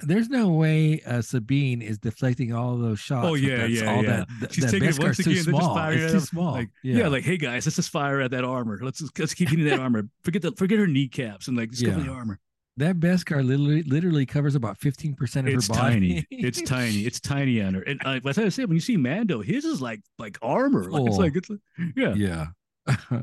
[0.00, 3.26] there's no way uh, Sabine is deflecting all those shots.
[3.26, 4.24] Oh yeah, yeah, all yeah.
[4.40, 5.34] That, She's that taking it once again.
[5.34, 5.78] Too small.
[5.88, 6.52] It's too small.
[6.52, 6.98] Like, yeah.
[6.98, 7.08] yeah.
[7.08, 8.78] like hey guys, let's just fire at that armor.
[8.80, 10.08] Let's just, let's keep hitting that armor.
[10.22, 11.90] Forget the forget her kneecaps and like just yeah.
[11.90, 12.38] go for the armor.
[12.76, 16.14] That Beskar literally literally covers about fifteen percent of it's her body.
[16.14, 16.26] Tiny.
[16.30, 17.00] It's tiny.
[17.00, 17.82] It's tiny on her.
[17.82, 20.88] And uh, as I said, when you see Mando, his is like like armor.
[20.88, 21.06] Like, oh.
[21.06, 21.58] It's like it's like,
[21.96, 22.46] yeah, yeah.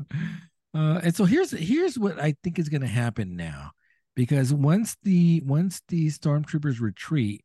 [0.76, 3.70] Uh, and so here's here's what I think is going to happen now,
[4.14, 7.44] because once the once the stormtroopers retreat,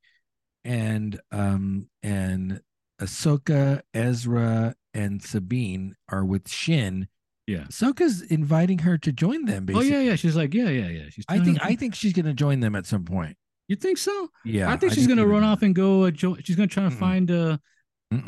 [0.66, 2.62] and um and
[3.02, 7.08] Ahsoka, Ezra, and Sabine are with Shin.
[7.48, 9.66] Yeah, Ahsoka's inviting her to join them.
[9.66, 9.96] Basically.
[9.96, 10.16] Oh yeah, yeah.
[10.16, 11.10] She's like, yeah, yeah, yeah.
[11.10, 11.26] She's.
[11.28, 13.38] I think I think she's going to join them at some point.
[13.68, 14.30] You think so?
[14.44, 16.04] Yeah, I think I she's going to run off and go.
[16.04, 17.58] Uh, jo- she's going to try to find uh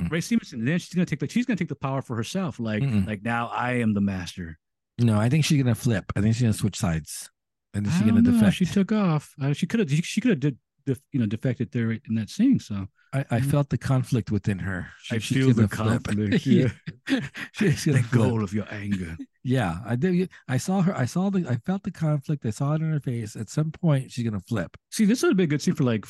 [0.09, 0.59] Ray Stevenson.
[0.59, 2.59] And then she's going to take the she's going to take the power for herself.
[2.59, 3.05] Like Mm-mm.
[3.05, 4.57] like now I am the master.
[4.99, 6.05] No, I think she's gonna flip.
[6.15, 7.29] I think she's gonna switch sides.
[7.73, 8.55] I think she's gonna defect.
[8.55, 9.33] She took off.
[9.41, 9.91] Uh, she could have.
[9.91, 10.57] She could have did.
[10.85, 12.59] Def, you know, defected there in that scene.
[12.59, 13.49] So I, I mm-hmm.
[13.49, 14.87] felt the conflict within her.
[15.03, 16.45] She, I feel the conflict.
[16.45, 16.69] Yeah,
[17.51, 19.17] she's the goal of your anger.
[19.45, 20.29] Yeah, I did.
[20.47, 20.95] I saw her.
[20.95, 21.45] I saw the.
[21.49, 22.45] I felt the conflict.
[22.45, 23.35] I saw it in her face.
[23.35, 24.77] At some point, she's gonna flip.
[24.89, 26.05] See, this would have been a good scene for like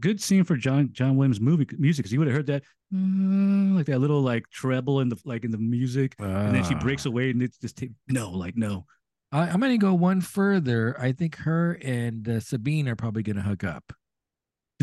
[0.00, 2.62] good scene for John John Williams movie music because you would have heard that
[2.94, 6.64] uh, like that little like treble in the like in the music, uh, and then
[6.64, 7.08] she breaks ah.
[7.08, 8.84] away and it's just no, like no.
[9.32, 10.94] I, am gonna go one further.
[11.00, 13.94] I think her and uh, Sabine are probably gonna hook up.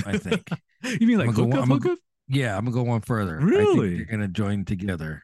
[0.06, 0.48] I think.
[0.84, 2.00] you mean like hook up, hook up?
[2.28, 3.40] Yeah, I'm gonna go one further.
[3.40, 3.98] Really?
[3.98, 5.24] they're gonna join together.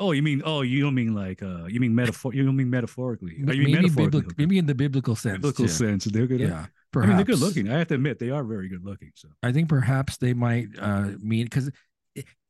[0.00, 2.32] Oh, you mean oh, you don't mean like uh, you mean metaphor?
[2.32, 3.42] You don't mean metaphorically?
[3.46, 5.38] Oh, you mean maybe, biblical, maybe in the biblical sense.
[5.38, 5.72] Biblical too.
[5.72, 6.40] sense, they're good.
[6.40, 7.06] Yeah, perhaps.
[7.06, 7.68] I mean, they're good looking.
[7.70, 9.10] I have to admit, they are very good looking.
[9.16, 11.70] So I think perhaps they might uh mean because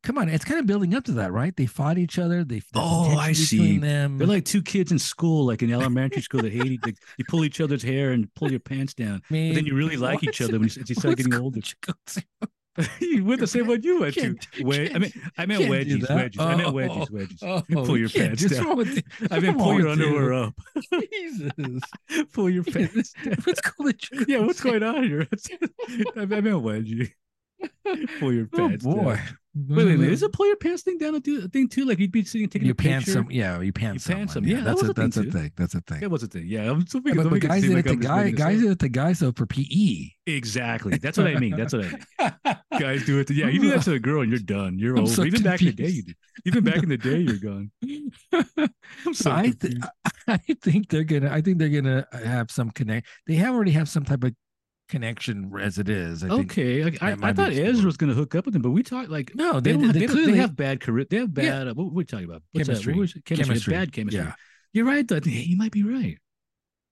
[0.08, 1.54] come on, it's kind of building up to that, right?
[1.54, 2.42] They fought each other.
[2.42, 3.76] They oh, I see.
[3.76, 4.16] Them.
[4.16, 6.82] They're like two kids in school, like in elementary school that hate.
[6.84, 9.76] Like, you pull each other's hair and pull your pants down, Man, but then you
[9.76, 11.60] really like each other when you, you start getting older.
[13.00, 14.34] you went the same one you went to.
[14.62, 16.36] Wed- I mean, I meant wedgies, wedgies.
[16.38, 17.66] Oh, I meant wedgies, wedgies.
[17.76, 19.02] Oh, pull your pants down.
[19.30, 20.54] I meant pull your underwear up.
[20.90, 21.82] Jesus.
[22.32, 23.36] pull your pants down.
[23.44, 24.24] What's going on?
[24.26, 25.28] Yeah, what's going on here?
[26.16, 27.12] I meant wedgie.
[28.20, 29.16] pull your oh, pants oh, boy.
[29.16, 29.28] Down.
[29.66, 29.94] Wait, wait, wait.
[29.94, 30.12] Mm-hmm.
[30.12, 31.84] Is a pull your pants thing down a, thing too?
[31.84, 34.08] Like you'd be sitting taking you a pants Some, yeah, you pants.
[34.08, 34.44] You pants them.
[34.44, 35.32] Yeah, that's that a, that's a thing.
[35.32, 35.52] thing.
[35.56, 36.00] That's a thing.
[36.00, 36.44] That was a thing.
[36.46, 38.30] Yeah, I'm so yeah, but, but guys did it like guy.
[38.30, 40.10] Guys did it to guys though for PE.
[40.26, 40.98] Exactly.
[40.98, 41.56] That's what I mean.
[41.56, 42.56] That's what I mean.
[42.80, 43.26] guys do it.
[43.28, 44.78] To, yeah, you do that to a girl and you're done.
[44.78, 45.12] You're I'm over.
[45.12, 45.44] So Even confused.
[45.44, 46.16] back in the day, you did.
[46.44, 47.70] Even back in the day, you're gone.
[49.06, 49.76] I'm so I, th-
[50.28, 51.30] I think they're gonna.
[51.30, 53.08] I think they're gonna have some connect.
[53.26, 54.34] They have already have some type of
[54.88, 56.24] connection as it is.
[56.24, 58.82] I okay, I, I, thought Ezra was going to hook up with him, but we
[58.82, 61.06] talked like no, they, they, they, they clearly they have bad career.
[61.08, 61.44] They have bad.
[61.44, 61.70] Yeah.
[61.70, 62.42] Uh, what were we talking about?
[62.52, 62.92] What's chemistry.
[62.94, 62.98] That?
[62.98, 63.36] What chemistry.
[63.46, 63.74] chemistry.
[63.74, 64.20] Bad chemistry.
[64.20, 64.32] Yeah.
[64.72, 65.06] You're right.
[65.06, 65.20] Though.
[65.24, 66.18] You might be right.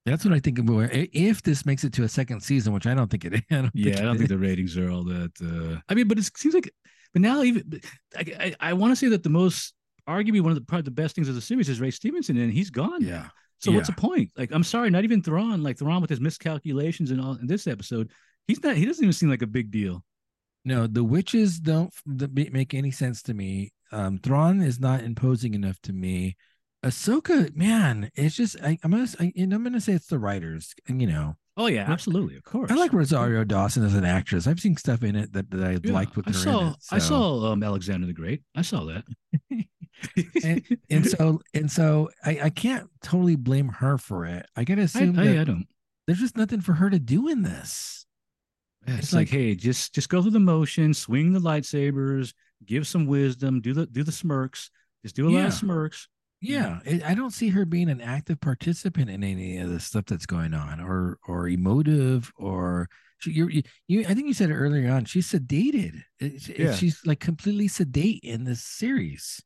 [0.04, 0.60] That's what I think.
[0.62, 3.40] If this makes it to a second season, which I don't think it is.
[3.50, 5.32] I yeah, I don't think the ratings are all that.
[5.42, 6.70] Uh, I mean, but it seems like,
[7.12, 7.80] but now even
[8.16, 9.74] I, I, I want to say that the most
[10.08, 12.52] arguably one of the probably the best things of the series is Ray Stevenson, and
[12.52, 13.02] he's gone.
[13.02, 13.28] Yeah.
[13.58, 13.76] So yeah.
[13.76, 14.30] what's the point?
[14.36, 15.62] Like, I'm sorry, not even Thrawn.
[15.62, 18.10] Like Thrawn with his miscalculations and all in this episode,
[18.46, 18.76] he's not.
[18.76, 20.04] He doesn't even seem like a big deal.
[20.64, 23.72] No, the witches don't make any sense to me.
[23.92, 26.36] Um, Thrawn is not imposing enough to me.
[26.84, 31.00] Ahsoka, man, it's just I, am gonna I, I'm gonna say it's the writers, and
[31.00, 31.36] you know.
[31.58, 32.70] Oh yeah, absolutely, of course.
[32.70, 34.46] I like Rosario Dawson as an actress.
[34.46, 36.32] I've seen stuff in it that, that I yeah, liked with her.
[36.32, 36.96] I saw, in it, so.
[36.96, 38.42] I saw um, Alexander the Great.
[38.54, 39.04] I saw that.
[40.44, 44.44] and, and, so and so I, I can't totally blame her for it.
[44.54, 45.66] I gotta assume I, I, I don't.
[46.06, 48.04] There's just nothing for her to do in this.
[48.86, 52.34] Yeah, it's, it's like, like, hey, just just go through the motion, swing the lightsabers,
[52.66, 54.70] give some wisdom, do the do the smirks,
[55.02, 56.06] just do a lot of smirks.
[56.40, 60.04] Yeah, it, I don't see her being an active participant in any of the stuff
[60.06, 64.00] that's going on, or or emotive, or she, you, you, you.
[64.02, 65.06] I think you said it earlier on.
[65.06, 66.02] She's sedated.
[66.20, 66.74] It- Yeah.
[66.74, 69.42] She's like completely sedate in this series.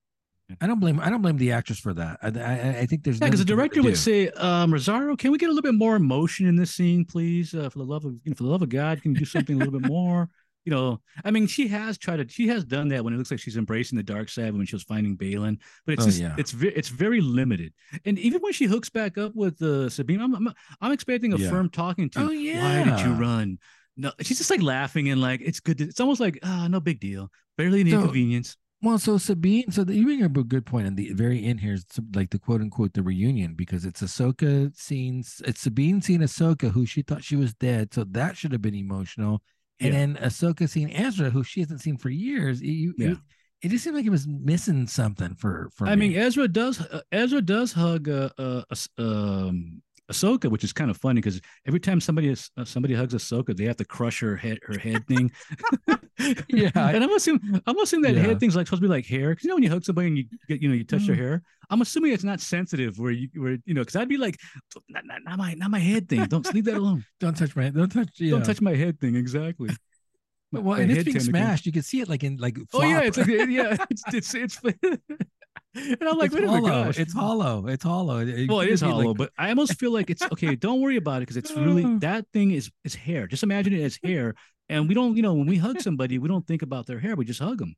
[0.61, 0.99] I don't blame.
[0.99, 2.19] I don't blame the actress for that.
[2.23, 4.29] I I, I think there's Yeah, because the nothing for her to director would say,
[4.31, 7.55] um, Rosario, can we get a little bit more emotion in this scene, please?
[7.55, 9.25] Uh, for the love of you know, for the love of God, can you do
[9.25, 10.29] something a little bit more?
[10.67, 13.31] You know, I mean, she has tried to, she has done that when it looks
[13.31, 16.21] like she's embracing the dark side when she was finding Baylan, but it's Oh, just,
[16.21, 16.35] yeah.
[16.37, 17.73] it's very, it's very limited.
[18.05, 21.39] And even when she hooks back up with uh, Sabine, I'm, I'm, I'm expecting a
[21.39, 21.49] Yeah.
[21.49, 22.21] firm talking to.
[22.21, 23.59] Oh yeah, Why did you run?
[23.97, 25.79] No, she's just like laughing and like it's good.
[25.79, 28.57] To, it's almost like ah, no big deal, barely an So- inconvenience.
[28.83, 31.61] Well, so Sabine, so the, you bring up a good point, and the very end
[31.61, 36.01] here is some- like the quote unquote the reunion because it's Ahsoka scenes, it's Sabine
[36.01, 39.43] seeing Ahsoka who she thought she was dead, so that should have been emotional,
[39.81, 40.01] and Yeah.
[40.01, 42.61] then Ahsoka seeing Ezra who she hasn't seen for years.
[42.61, 43.11] It, you, Yeah.
[43.13, 43.19] it,
[43.63, 45.87] it just seemed like it was missing something for for.
[45.87, 46.15] I mean.
[46.17, 48.63] Ezra does uh, Ezra does hug uh, uh,
[48.99, 53.57] um, Ahsoka, which is kind of funny because every time somebody uh, somebody hugs Ahsoka,
[53.57, 55.31] they have to crush her head her head thing.
[56.49, 58.29] Yeah, and I'm assuming I'm assuming that Yeah.
[58.29, 60.09] head thing's like supposed to be like hair because you know when you hug somebody
[60.09, 61.21] and you get you know you touch their Mm.
[61.21, 61.43] hair.
[61.71, 64.37] I'm assuming it's not sensitive where you where you know because I'd be like
[64.89, 66.25] not, not, not my not my head thing.
[66.27, 67.05] Don't leave that alone.
[67.21, 68.31] don't touch my don't touch yeah.
[68.33, 69.69] Don't touch my head thing exactly.
[70.53, 71.31] My- Well, my and it's being tentacle.
[71.41, 71.67] smashed.
[71.67, 72.59] You can see it like in like.
[72.75, 74.59] Oh yeah, it's like yeah, it's it's it's.
[75.75, 76.93] And I'm like, it's wait a minute, hollow.
[76.97, 77.67] It's hollow.
[77.67, 78.19] It's hollow.
[78.19, 80.57] It, well, it is be, like- hollow, but I almost feel like it's okay.
[80.57, 83.27] Don't worry about it because it's really that thing is is hair.
[83.27, 84.35] Just imagine it as hair,
[84.69, 87.15] and we don't, you know, when we hug somebody, we don't think about their hair.
[87.17, 87.75] We just hug them.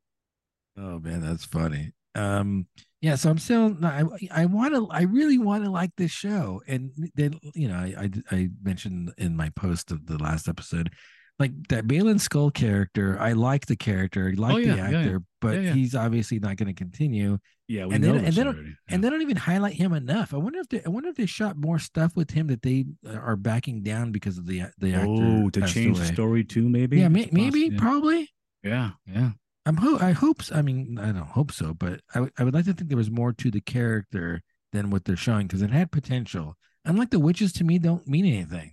[0.76, 1.92] Oh man, that's funny.
[2.14, 2.66] Um,
[3.00, 6.62] yeah, so I'm still I I want to I really want to like this show,
[6.66, 10.90] and then you know I, I I mentioned in my post of the last episode,
[11.38, 13.18] like that Baylan Skoll character.
[13.18, 15.18] I like the character, I like Oh, yeah, the actor, yeah.
[15.40, 15.72] but Yeah, yeah.
[15.74, 17.38] he's obviously not going to continue.
[17.68, 18.76] Yeah, we And know then- and then- already.
[18.88, 20.34] And they don't even highlight him enough.
[20.34, 22.84] I wonder if they I wonder if they shot more stuff with him that they
[23.06, 25.08] uh, are backing down because of the the actor.
[25.08, 26.06] oh, to change away.
[26.06, 26.98] the story too, maybe.
[27.00, 28.30] Yeah, may, maybe, probably.
[28.62, 29.30] Yeah, yeah.
[29.64, 32.52] I'm ho- I hope I mean I don't hope so, but I would- I would
[32.54, 34.42] like to think there was more to the character
[34.72, 36.56] than what they're showing because it had potential.
[36.84, 38.72] Unlike the witches, to me, don't mean anything.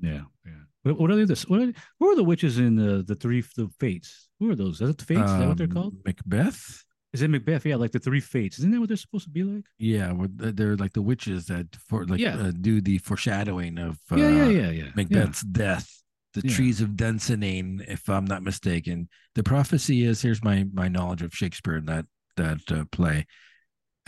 [0.00, 0.64] Yeah, yeah.
[0.84, 1.46] What, what are this?
[1.48, 4.28] What are, who are the witches in the the three the fates?
[4.40, 4.80] Who are those?
[4.80, 5.30] Is it the fates?
[5.30, 5.94] is that what they're Um, called?
[6.04, 6.84] Macbeth.
[7.12, 7.64] Is it Macbeth?
[7.64, 8.58] Yeah, like the three fates.
[8.58, 9.64] Isn't that what they're supposed to be like?
[9.78, 12.36] Yeah, they're like the witches that for like Yeah.
[12.36, 14.90] uh, do the foreshadowing of uh, yeah, yeah, yeah, yeah.
[14.94, 15.88] Macbeth's death.
[16.34, 16.54] The Yeah.
[16.54, 19.08] trees of Dunsinane, if I'm not mistaken.
[19.34, 22.04] The prophecy is here's my my knowledge of Shakespeare in that
[22.36, 23.26] that uh, play.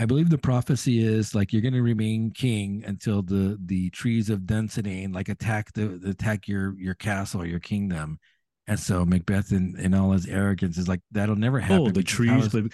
[0.01, 4.31] I believe the prophecy is like you're going to remain king until the the trees
[4.31, 8.19] of Dunsinane like attack the attack your your castle or your kingdom.
[8.67, 11.89] And so Macbeth in, in all his arrogance is like that'll never happen.
[11.89, 12.65] Oh, the trees, but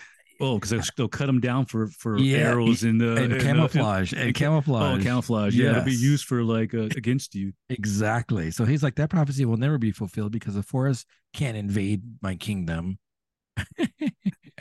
[0.40, 3.38] oh, because they'll, they'll cut them down for for Yeah, arrows in the and in
[3.38, 5.00] the- camouflage and and ca- camouflage.
[5.00, 5.56] Oh, camouflage.
[5.56, 7.52] Yeah, it'll be used for like uh, against you.
[7.70, 8.52] Exactly.
[8.52, 12.36] So he's like, that prophecy will never be fulfilled because the forest can't invade my
[12.36, 12.98] kingdom.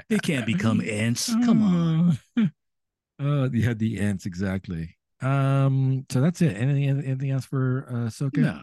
[0.10, 1.34] They can't become ants.
[1.45, 2.19] Come on.
[3.17, 4.97] Oh, yeah, the ants exactly.
[5.21, 6.58] Um, so that's it.
[6.58, 8.39] Anything anything else for uh Soka?
[8.39, 8.60] No,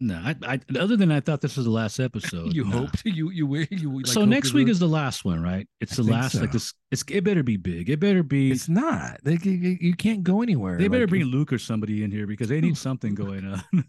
[0.00, 0.14] no.
[0.24, 2.52] I, I other than I thought this was the last episode.
[2.54, 2.70] You no.
[2.78, 5.68] hoped you you wi- you like so next week is the last one, right?
[5.82, 6.34] It's the last.
[6.36, 6.72] Like this.
[6.90, 7.90] It's it better be big.
[7.90, 8.50] It better be.
[8.50, 9.18] it's not.
[9.22, 10.78] They, you, you can't go anywhere.
[10.78, 13.84] They better Like, bring Luke or somebody in here because they need something going on.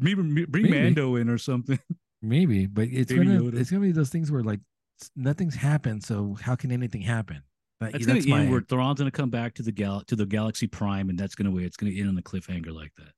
[0.00, 0.14] Maybe
[0.46, 0.70] bring Maybe.
[0.70, 1.78] Mando in or something.
[2.22, 3.60] maybe, but it's Baby gonna Yoda.
[3.60, 4.58] it's gonna be those things where like
[5.14, 7.42] nothing's happened, so how can anything happen?
[7.78, 10.16] But That's, that's, gonna my end where Thrawn's gonna come back to the gal to
[10.16, 11.64] the Galaxy Prime, and that's gonna wait.
[11.66, 13.12] It's gonna end on a cliffhanger like that.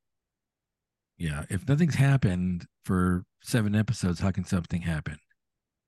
[1.17, 1.45] yeah.
[1.51, 5.19] If nothing's happened for seven episodes, how can something happen?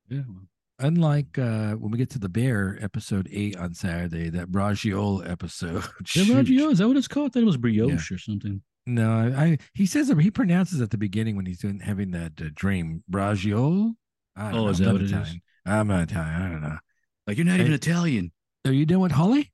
[0.08, 0.22] Yeah.
[0.28, 0.44] well,
[0.80, 5.84] unlike uh when we get to the bear episode eight on saturday that braciole episode
[6.16, 7.26] Is that Is that what it's called?
[7.26, 8.62] I thought it was brioche or something.
[8.86, 12.32] no I, I he says he pronounces at the beginning when he's doing having that
[12.40, 13.92] uh, dream braciole
[14.38, 14.68] Oh, know.
[14.68, 15.36] is that what it is?
[15.70, 16.78] I'm not italian i don't know
[17.26, 18.32] Like you're not even Italian.
[18.66, 19.52] are you done with holly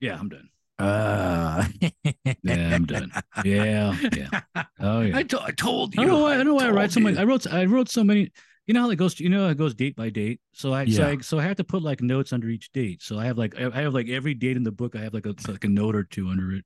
[0.00, 0.48] Yeah, I'm done.
[0.78, 1.64] uh
[2.42, 3.10] Yeah, I'm done.
[3.44, 4.40] Yeah, yeah.
[4.80, 5.16] Oh yeah.
[5.18, 6.34] I, to- I told you I don't know why.
[6.36, 7.16] I know why I write so many.
[7.16, 7.46] I wrote.
[7.46, 8.30] I wrote so many.
[8.66, 9.20] You know how it goes.
[9.20, 10.40] You know how it goes date by date.
[10.52, 10.84] So I.
[10.86, 11.08] So Yeah.
[11.12, 11.18] I.
[11.20, 13.02] So I have to put like notes under each date.
[13.02, 13.54] So I have like.
[13.58, 14.96] I have like every date in the book.
[14.96, 16.64] I have like a like a note or two under it.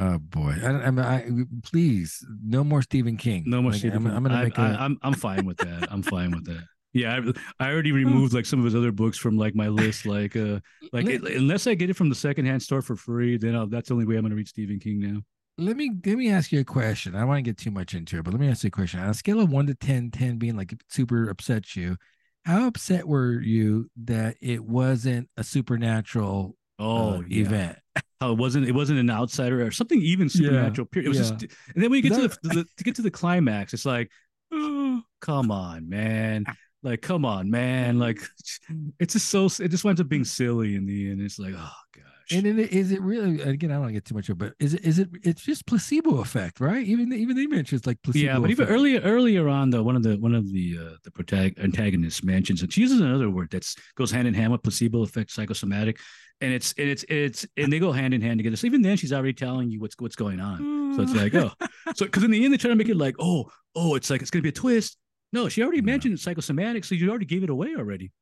[0.00, 1.22] oh boy I, I'm, I,
[1.62, 2.10] please
[2.42, 3.70] no more stephen king No more.
[3.70, 4.16] Like, Stephen I'm, King.
[4.16, 4.98] I'm gonna make I, a I'm.
[5.06, 5.86] I'm fine with that.
[5.92, 6.64] I'm fine with that.
[6.94, 7.20] Yeah,
[7.58, 10.06] I, I already removed like some of his other books from like my list.
[10.06, 10.60] Like, uh,
[10.92, 13.66] like Let- it- unless I get it from the secondhand store for free, then I'll,
[13.66, 15.20] that's the only way I'm going to read Stephen King now.
[15.58, 17.14] let me let me ask you a question.
[17.14, 18.70] I don't want to get too much into it, but let me ask you a
[18.70, 19.00] question.
[19.00, 21.96] On a scale of one to 10, 10 being like super upsets you,
[22.44, 27.42] how upset were you that it wasn't a supernatural Oh, uh, yeah.
[27.44, 27.78] event?
[28.20, 30.86] How it wasn't it wasn't an outsider or something even supernatural.
[30.86, 31.06] Period.
[31.06, 31.36] It was yeah.
[31.36, 33.86] just, and then when you get to the, the to get to the climax, it's
[33.86, 34.10] like,
[34.52, 36.44] oh, come on, man.
[36.84, 37.98] Like, come on, man.
[37.98, 38.20] Like,
[39.00, 39.46] it's just so.
[39.46, 41.22] It just winds up being silly in the end.
[41.22, 42.04] It's like, oh gosh.
[42.30, 43.40] And then is it really?
[43.40, 44.84] Again, I don't want to get too much of, it, but is it?
[44.84, 45.08] Is it?
[45.22, 46.86] It's just placebo effect, right?
[46.86, 48.26] Even even they mention it's like placebo.
[48.26, 51.10] yeah, but even earlier earlier on, though, one of the one of the uh, the
[51.10, 52.72] protag- antagonists mentions it.
[52.72, 55.98] She uses another word that's goes hand in hand with placebo effect, psychosomatic,
[56.42, 58.56] and it's and it's it's and they go hand in hand together.
[58.56, 60.94] So even then, she's already telling you what's what's going on.
[60.96, 61.50] So it's like, oh,
[61.94, 64.20] so because in the end they try to make it like, oh, oh, it's like
[64.22, 64.98] it's gonna be a twist.
[65.34, 65.84] No, she already Yeah.
[65.92, 68.12] mentioned psychosomatic, so you already gave it away already.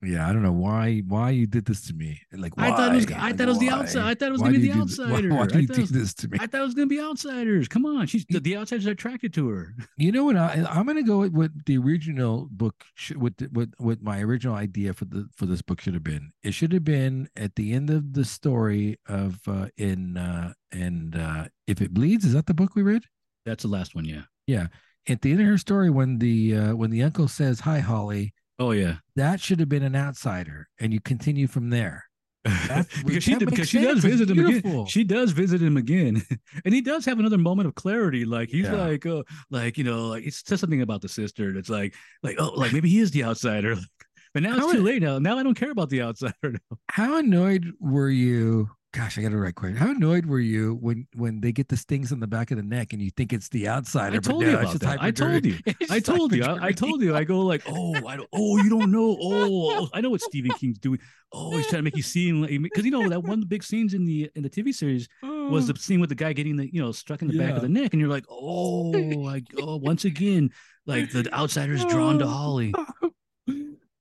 [0.00, 2.22] Yeah, I don't know why why you did this to me.
[2.32, 4.30] Like I thought it was- I Like, thought it was the outside- I thought it
[4.30, 5.28] was Why gonna be the outsider.
[5.28, 6.38] Why, why I do you thought it do was- this to me?
[6.40, 7.66] I thought it was gonna be outsiders.
[7.66, 9.74] Come on, she's the, the outsiders are attracted to her.
[9.98, 10.36] You know what?
[10.36, 12.76] I, I'm going to go with what the original book,
[13.16, 16.30] what the, what what my original idea for the for this book should have been.
[16.44, 21.16] It should have been at the end of the story of uh, in uh, and
[21.16, 22.24] uh, if it bleeds.
[22.24, 23.02] Is that the book we read?
[23.44, 24.22] That's the last one, Yeah.
[24.46, 24.68] yeah.
[25.08, 28.34] At the end of her story, when the uh, when the uncle says, "Hi, Holly,"
[28.58, 28.96] Oh yeah.
[29.16, 32.04] that should have been an outsider, and you continue from there.
[33.04, 34.86] Because she because she does visit him again.
[34.86, 36.22] She does visit him again,
[36.64, 38.24] and he does have another moment of clarity.
[38.24, 38.74] Like he's Yeah.
[38.74, 41.52] like, uh, like you know, like he says something about the sister.
[41.52, 43.76] That's like, like oh, like maybe he is the outsider.
[44.34, 45.00] But now it's How too late.
[45.02, 46.34] Now, now I don't care about the outsider.
[46.42, 46.76] Now.
[46.90, 48.68] How annoyed were you?
[48.94, 49.76] Gosh, I got to write question.
[49.76, 52.62] How annoyed were you when when they get the stings on the back of the
[52.62, 54.16] neck and you think it's the outsider?
[54.16, 55.02] I told no, you about that.
[55.02, 55.58] I told you.
[55.90, 56.42] I told you.
[56.42, 57.14] I, I told you.
[57.14, 58.28] I go like, oh, I don't.
[58.32, 59.14] Oh, you don't know.
[59.20, 60.98] Oh, oh, I know what Stephen King's doing.
[61.34, 63.46] Oh, he's trying to make you seem like because you know that one of the
[63.46, 65.50] big scenes in the in the TV series oh.
[65.50, 67.60] was the scene with the guy getting the you know struck in the back of
[67.60, 70.50] the neck, and you're like, oh, like oh, once again,
[70.86, 72.28] like the outsider's drawn to oh.
[72.28, 72.74] Holly.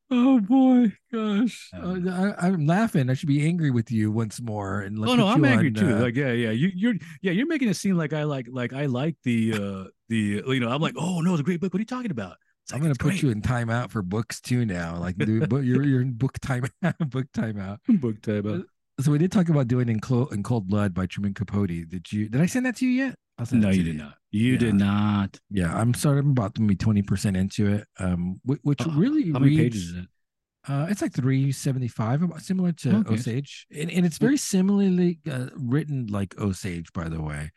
[0.09, 1.69] Oh boy, gosh!
[1.73, 3.09] Um, Uh, I, I'm laughing.
[3.09, 4.81] I should be angry with you once more.
[4.81, 5.95] And Oh no, I'm angry on, too.
[5.97, 8.71] uh, Like yeah, yeah, you, you're yeah, you're making it seem like I like like
[8.71, 11.73] I like the uh the you know I'm like oh no, it's a great book.
[11.73, 12.37] What are you talking about?
[12.63, 14.97] It's I'm gonna put great." you in timeout for books too now.
[14.97, 15.27] Like, but
[15.63, 16.71] you're you're in book timeout.
[17.09, 17.79] book timeout.
[18.01, 18.65] book time.
[18.99, 21.67] So we did talk about doing in, Clo- in Cold Blood by Truman Capote.
[21.67, 22.29] Did you?
[22.29, 23.15] Did I send that to you yet?
[23.51, 24.16] No, you did not.
[24.31, 25.39] You did not.
[25.49, 26.19] Yeah, I'm sorry.
[26.19, 27.87] I'm about to be 20 percent into it.
[27.99, 30.05] Um, which, which Uh, really How many pages is it?
[30.67, 33.13] Uh, it's like 375, about- similar to Okay.
[33.13, 37.51] Osage, and, and it's very similarly uh, written like Osage, by the way.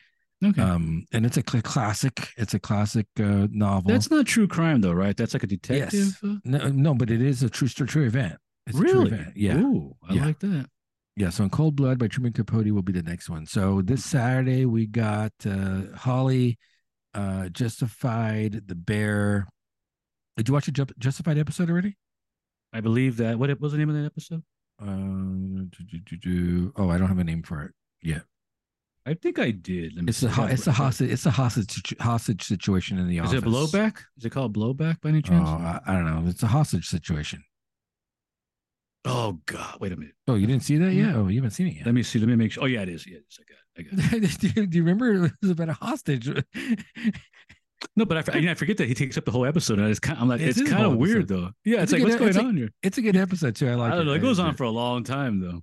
[0.44, 0.62] Okay.
[0.62, 2.28] Um, and it's a cl- classic.
[2.36, 3.90] It's a classic uh, novel.
[3.90, 5.16] That's not true crime though, right?
[5.16, 6.18] That's like a detective.
[6.24, 8.36] uh, no, no, but it is a true true, true event.
[8.66, 9.06] It's a true really?
[9.10, 9.36] event.
[9.36, 9.56] Yeah.
[9.58, 10.24] Ooh, I Yeah.
[10.26, 10.66] like that.
[11.20, 13.44] Yeah, so in Cold Blood by Truman Capote will be the next one.
[13.44, 16.58] So this Saturday we got uh Holly,
[17.12, 19.46] uh Justified, The Bear.
[20.38, 21.98] Did you watch the Justified episode already?
[22.72, 23.38] I believe that.
[23.38, 24.42] What was the name of that episode?
[24.80, 26.72] Um, do, do, do, do.
[26.76, 28.22] oh, I don't have a name for it yet.
[29.04, 29.96] I think I did.
[29.96, 33.34] Let me It's a it's a hostage it's a hostage hostage situation in the office.
[33.34, 33.98] Is it blowback?
[34.16, 35.50] Is it called blowback by any Oh, chance?
[35.50, 36.30] I, I don't know.
[36.30, 37.44] It's a hostage situation.
[39.04, 39.78] Oh God!
[39.80, 40.14] Wait a minute.
[40.28, 41.14] Oh, you didn't see that yet?
[41.16, 41.86] Oh, you haven't seen it yet.
[41.86, 42.18] Let me see.
[42.18, 42.64] Let me make sure.
[42.64, 43.06] Oh yeah, it is.
[43.06, 43.38] Yeah, it is.
[43.40, 43.86] I got.
[43.86, 43.94] It.
[44.12, 44.22] I got.
[44.24, 44.38] It.
[44.54, 46.28] do, you, do you remember it was about a hostage?
[47.96, 49.78] No, but I, for- I forget that he takes up the whole episode.
[49.78, 50.18] And it's kind.
[50.20, 51.28] I'm like, It's it's kind of weird episode.
[51.46, 51.50] though.
[51.64, 52.68] Yeah, It's it's, like good- what's going like- on here?
[52.82, 53.68] it's a good episode too.
[53.70, 54.04] I like I don't it.
[54.10, 54.12] know.
[54.12, 55.62] It goes on for a long time though.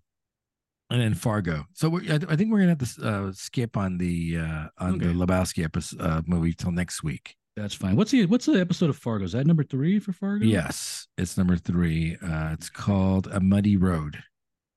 [0.90, 1.66] and then Fargo.
[1.74, 4.98] So we're, I, I think we're gonna have to uh, skip on the uh, on
[4.98, 7.36] the Lebowski episode uh, movie till next week.
[7.58, 7.96] That's fine.
[7.96, 9.26] What's the what's the episode of Fargo?
[9.26, 10.46] Is that number three for Fargo?
[10.46, 12.16] Yes, it's number three.
[12.24, 14.24] Uh, it's called A Muddy Road.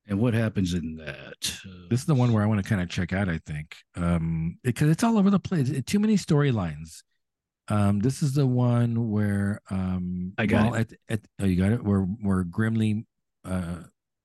[0.09, 1.59] And what happens in that?
[1.91, 3.29] This is the one where I want to kind of check out.
[3.29, 5.69] I think um, because it's all over the place.
[5.69, 7.03] It, too many storylines.
[7.69, 11.73] Um, this is the one where um, I got Mal- At, at, oh, you got
[11.73, 11.85] it.
[11.85, 13.05] Where where Grimly
[13.45, 13.83] uh,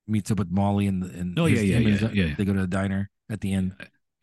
[0.07, 2.35] meets up with Molly and and Oh, his- yeah, yeah, yeah, yeah.
[2.37, 3.73] They go to the diner at the end.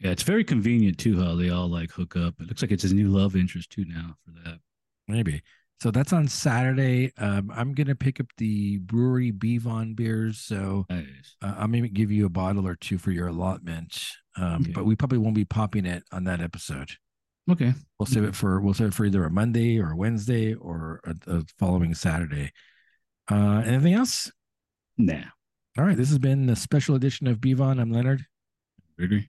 [0.02, 2.34] Yeah, it's very convenient too how they all like hook up.
[2.40, 4.58] It looks like it's his new love interest too now for that.
[5.06, 5.42] Maybe.
[5.80, 7.12] So that's on Saturday.
[7.18, 10.38] Um, I'm gonna pick up the brewery Bevon beers.
[10.38, 11.36] So Nice.
[11.42, 14.04] uh, I'm gonna give you a bottle or two for your allotment.
[14.36, 14.72] Um, Okay.
[14.72, 16.90] but we probably won't be popping it on that episode.
[17.50, 17.74] Okay.
[17.98, 21.00] We'll save it for we'll save it for either a Monday or a Wednesday or
[21.04, 22.52] a, a following Saturday.
[23.30, 24.30] Uh, anything else?
[24.98, 25.24] Nah.
[25.78, 25.96] All right.
[25.96, 27.80] This has been the special edition of Bevon.
[27.80, 28.24] I'm Leonard,
[28.98, 29.28] Agree.